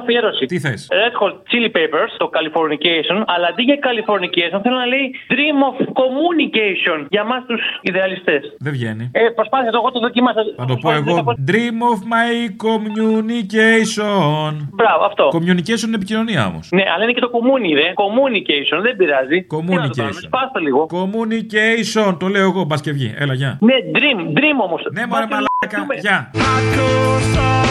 [0.01, 0.45] αφιέρωση.
[0.51, 5.05] Τι θες; Red Hot Chili Peppers, το Californication, αλλά αντί για Californication θέλω να λέει
[5.33, 8.41] Dream of Communication για εμά τους ιδεαλιστές.
[8.65, 9.05] Δεν βγαίνει.
[9.13, 10.41] Ε, προσπάθησα το εγώ το δοκίμασα.
[10.57, 11.15] Θα το πω εγώ.
[11.51, 12.31] Dream of my
[12.67, 14.49] communication.
[14.79, 15.25] Μπράβο, αυτό.
[15.37, 16.65] Communication είναι επικοινωνία όμως.
[16.71, 17.87] Ναι, αλλά είναι και το communi, δε.
[18.03, 19.47] Communication, δεν πειράζει.
[19.57, 20.23] Communication.
[20.27, 20.87] Σπάστε λίγο.
[20.99, 23.13] Communication, το λέω εγώ, μπας και βγει.
[23.17, 23.57] Έλα, γεια.
[23.61, 24.81] Ναι, dream, dream όμως.
[24.91, 26.31] Ναι, μωρέ, μαλάκα, φιλάκια.
[26.31, 27.70] Γεια.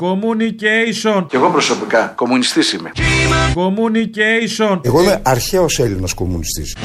[0.00, 1.26] Communication.
[1.28, 2.92] Και εγώ προσωπικά κομμουνιστής είμαι.
[3.54, 4.80] Communication.
[4.82, 6.76] Εγώ είμαι αρχαίος Έλληνας κομμουνιστής.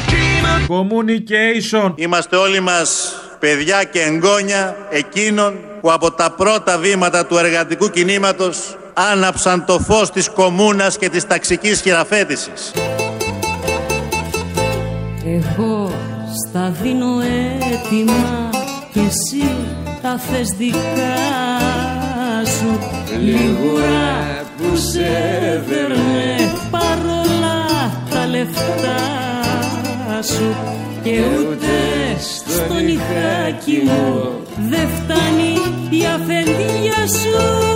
[0.68, 1.94] Communication.
[1.96, 8.78] Είμαστε όλοι μας παιδιά και εγγόνια εκείνων που από τα πρώτα βήματα του εργατικού κινήματος
[8.94, 12.72] άναψαν το φως της κομμούνας και της ταξικής χειραφέτησης.
[15.26, 15.92] Εγώ
[16.48, 17.20] στα δίνω
[17.74, 18.50] έτοιμα
[18.94, 19.50] και εσύ
[20.02, 21.45] τα θες δικά
[23.16, 25.10] σου Λιγούρα που σε
[25.68, 26.36] δέρνε
[26.72, 27.66] παρόλα
[28.10, 29.02] τα λεφτά
[30.22, 30.56] σου.
[31.04, 31.74] Και ούτε
[32.48, 34.32] στο νυχάκι μου
[34.70, 35.54] δεν φτάνει
[35.90, 37.75] η αφεντία σου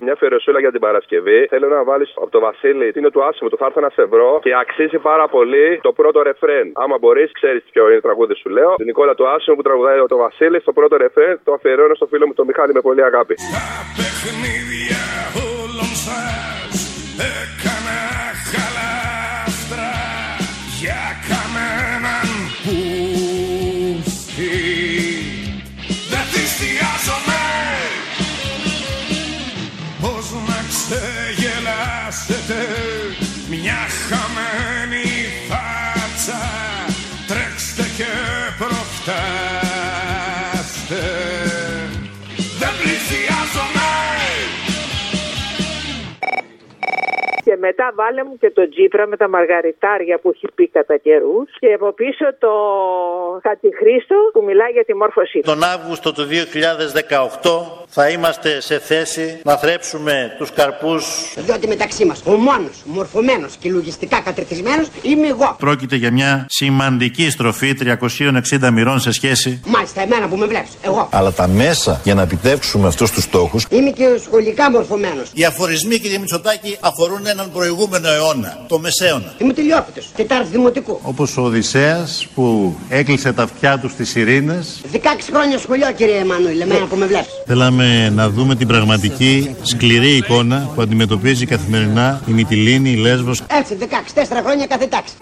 [0.00, 1.46] Μια φεροσούλα για την Παρασκευή.
[1.48, 2.92] Θέλω να βάλεις από το Βασίλη.
[2.92, 4.38] Τι είναι του άσημου, το θα έρθω να σε βρω.
[4.42, 6.72] Και αξίζει πάρα πολύ το πρώτο ρεφρέν.
[6.74, 8.74] Άμα μπορείς, ξέρεις ποιο είναι το τραγούδι σου λέω.
[8.74, 10.60] Την Νικόλα του άσημου που τραγουδάει το Βασίλη.
[10.60, 13.34] Στο πρώτο ρεφρέν το αφιερώνω στο φίλο μου το Μιχάλη με πολύ αγάπη.
[13.96, 15.02] παιχνίδια
[15.52, 16.76] όλων σας
[17.36, 18.00] έκανα
[18.50, 19.92] χαλάστρα
[20.80, 22.28] για κανέναν
[22.62, 24.54] πούστη
[26.10, 26.99] δεν θυσιάζομαι
[30.90, 32.58] να ξεγελάσετε
[33.48, 35.08] μια χαμένη
[35.48, 36.40] φάτσα
[37.26, 38.04] τρέξτε και
[38.58, 39.20] προφτάστε
[47.50, 51.48] Και μετά βάλε μου και το τζίπρα με τα μαργαριτάρια που έχει πει κατά καιρούς.
[51.58, 52.52] Και από πίσω το
[53.42, 55.50] Χατιχρίστο που μιλάει για τη μόρφωσή του.
[55.52, 56.24] Τον Αύγουστο του
[57.42, 63.56] 2018 θα είμαστε σε θέση να θρέψουμε τους καρπούς Διότι μεταξύ μας ο μόνο μορφωμένος
[63.56, 65.56] και λογιστικά κατρετισμένο είμαι εγώ.
[65.58, 67.74] Πρόκειται για μια σημαντική στροφή
[68.60, 70.78] 360 μοιρών σε σχέση Μάλιστα, εμένα που με βλέπεις.
[70.84, 71.08] Εγώ.
[71.12, 75.30] Αλλά τα μέσα για να επιτεύξουμε αυτούς τους στόχους Είμαι και σχολικά μορφωμένος.
[75.34, 79.32] Οι αφορισμοί κύριε Μητσοτάκη αφορούν έναν προηγούμενο αιώνα, το Μεσαίωνα.
[79.38, 80.00] Είμαι τελειόφυτο.
[80.16, 81.00] Τετάρτη δημοτικού.
[81.02, 84.96] Όπως ο Οδυσσέας που έκλεισε τα αυτιά του στις ειρήνες 16
[85.32, 87.28] χρόνια σχολείο, κύριε Εμμανουήλ, εμένα που με βλέπεις.
[87.46, 93.76] Θέλαμε να δούμε την πραγματική σκληρή εικόνα που αντιμετωπίζει καθημερινά η Μυτιλίνη, η Λέσβος Έτσι,
[93.80, 93.84] 16,
[94.14, 95.14] 4 χρόνια κάθε τάξη.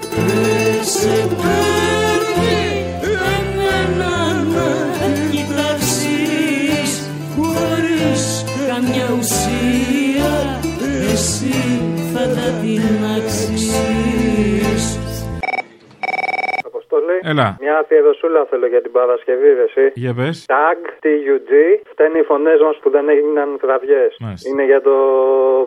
[17.30, 17.46] Έλα.
[17.64, 19.84] Μια αφιερωσούλα θέλω για την Παρασκευή, ρε, εσύ.
[20.04, 20.34] Για πες.
[20.52, 21.50] Tag, TUG,
[21.92, 24.12] φταίνει οι φωνές μας που δεν έγιναν κραυγές.
[24.20, 24.48] Μάλιστα.
[24.48, 24.94] Είναι για το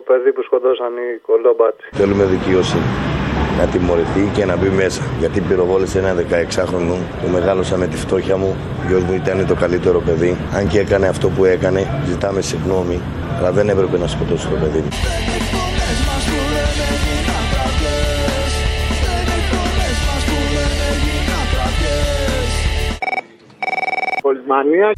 [0.08, 1.86] παιδί που σκοτώσαν οι κολόμπατσι.
[2.00, 2.88] Θέλουμε δικαιοσύνη.
[3.58, 5.02] Να τιμωρηθεί και να μπει μέσα.
[5.20, 8.50] Γιατί πυροβόλησε ένα 16χρονο που μεγάλωσα με τη φτώχεια μου.
[8.80, 10.32] Ο γιος μου ήταν το καλύτερο παιδί.
[10.56, 12.96] Αν και έκανε αυτό που έκανε, ζητάμε συγγνώμη.
[13.38, 14.92] Αλλά δεν έπρεπε να σκοτώσει το παιδί μου.
[24.22, 24.92] Πολυμανία.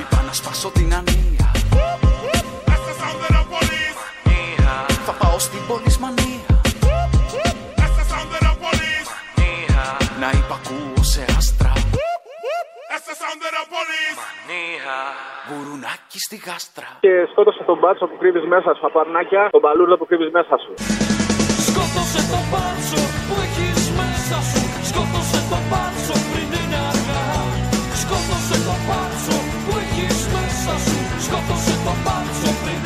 [0.00, 1.46] Είπα να σπάσω την ανία.
[5.06, 6.44] Θα πάω στην πολυσμανία.
[10.20, 11.72] Να υπακούω σε άστρα.
[15.48, 16.88] Γουρουνάκι στη γάστρα.
[17.00, 18.86] Και σκότωσε τον μπάτσο που κρύβεις μέσα σου.
[18.86, 20.72] Απαρνάκια, τον μπαλούρδο που κρύβεις μέσα σου.
[21.66, 24.65] Σκότωσε το μπάτσο που έχεις μέσα σου
[25.26, 27.24] Σκότωσε το μπάτσο πριν είναι αργά.
[28.00, 30.98] Σκότωσε το μπάτσο που έχεις μέσα σου.
[31.24, 32.85] Σκότωσε το μπάτσο πριν είναι αργά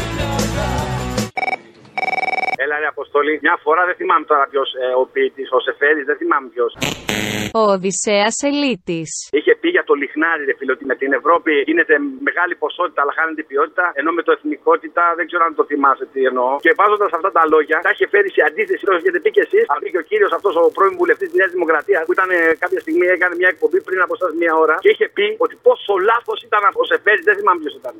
[2.70, 4.68] Έλα ρε Αποστολή, μια φορά δεν θυμάμαι τώρα ποιος
[5.02, 6.72] ο ποιητής, ο Σεφέρης, δεν θυμάμαι ποιος.
[7.60, 9.10] Ο Οδυσσέας Ελίτης.
[9.38, 11.94] Είχε πει για το λιχνάρι, ρε φίλε, ότι με την Ευρώπη γίνεται
[12.28, 13.84] μεγάλη ποσότητα, αλλά χάνεται η ποιότητα.
[14.00, 16.50] Ενώ με το εθνικότητα δεν ξέρω αν το θυμάσαι τι εννοώ.
[16.66, 19.64] Και βάζοντας αυτά τα λόγια, τα είχε φέρει σε αντίθεση όσο γιατί πει και εσείς.
[19.72, 22.80] Αν και ο κύριος αυτός ο πρώην βουλευτής της Νέας Δημοκρατίας, που ήταν ε, κάποια
[22.84, 26.38] στιγμή έκανε μια εκπομπή πριν από εσά μια ώρα και είχε πει ότι πόσο λάθος
[26.48, 27.94] ήταν ο Σεφέρης, δεν θυμάμαι ποιος ήταν.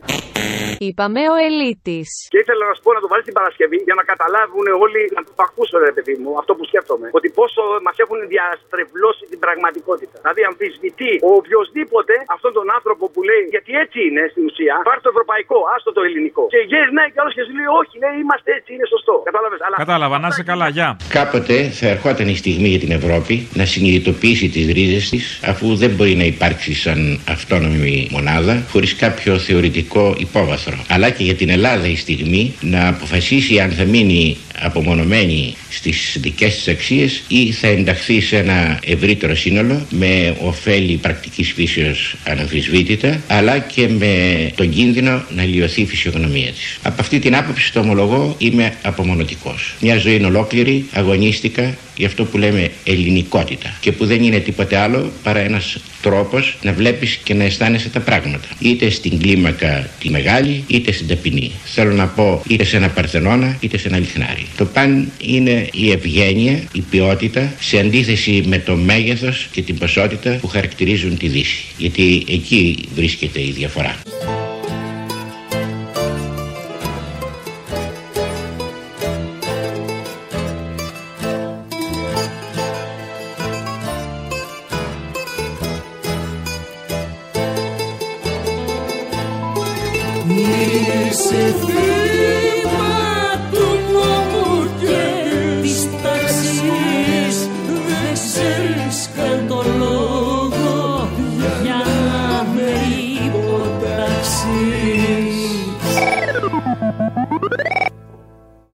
[0.89, 2.09] Είπαμε ο Ελίτης.
[2.33, 5.21] Και ήθελα να σου πω να το βάλεις την Παρασκευή για να καταλάβουν όλοι, να
[5.27, 7.07] το ακούσω ρε παιδί μου, αυτό που σκέφτομαι.
[7.19, 10.17] Ότι πόσο μας έχουν διαστρεβλώσει την πραγματικότητα.
[10.23, 15.01] Δηλαδή, αμφισβητεί ο οποιοδήποτε αυτόν τον άνθρωπο που λέει, γιατί έτσι είναι στην ουσία, πάρει
[15.07, 16.43] το ευρωπαϊκό, άστο το ελληνικό.
[16.55, 19.15] Και γυρνάει κι άλλος και σου λέει, Όχι, λέει, είμαστε έτσι, είναι σωστό.
[19.31, 19.61] Κατάλαβες.
[19.67, 20.89] Αλλά Κατάλαβα, να είσαι καλά, γεια.
[21.19, 25.91] Κάποτε θα ερχόταν η στιγμή για την Ευρώπη να συνειδητοποιήσει τις ρίζες της αφού δεν
[25.91, 30.77] μπορεί να υπάρξει σαν αυτόνομη μονάδα χωρίς κάποιο θεωρητικό υπόβαθρο.
[30.89, 36.55] Αλλά και για την Ελλάδα η στιγμή να αποφασίσει αν θα μείνει απομονωμένη στις δικές
[36.55, 43.59] της αξίες ή θα ενταχθεί σε ένα ευρύτερο σύνολο με ωφέλη πρακτικής φύσεως αναμφισβήτητα αλλά
[43.59, 46.79] και με τον κίνδυνο να λιωθεί η φυσιογνωμία της.
[46.83, 49.75] Από αυτή την άποψη το ομολογώ είμαι απομονωτικός.
[49.81, 54.77] Μια ζωή είναι ολόκληρη, αγωνίστηκα για αυτό που λέμε ελληνικότητα και που δεν είναι τίποτε
[54.77, 58.49] άλλο παρά ένας τρόπος να βλέπεις και να αισθάνεσαι τα πράγματα.
[58.59, 61.51] Είτε στην κλίμακα τη μεγάλη είτε στην ταπεινή.
[61.65, 64.40] Θέλω να πω είτε σε ένα παρθενώνα είτε σε ένα λιχνάρι.
[64.57, 70.39] Το παν είναι η ευγένεια, η ποιότητα σε αντίθεση με το μέγεθος και την ποσότητα
[70.41, 71.65] που χαρακτηρίζουν τη Δύση.
[71.77, 73.99] Γιατί εκεί βρίσκεται η διαφορά.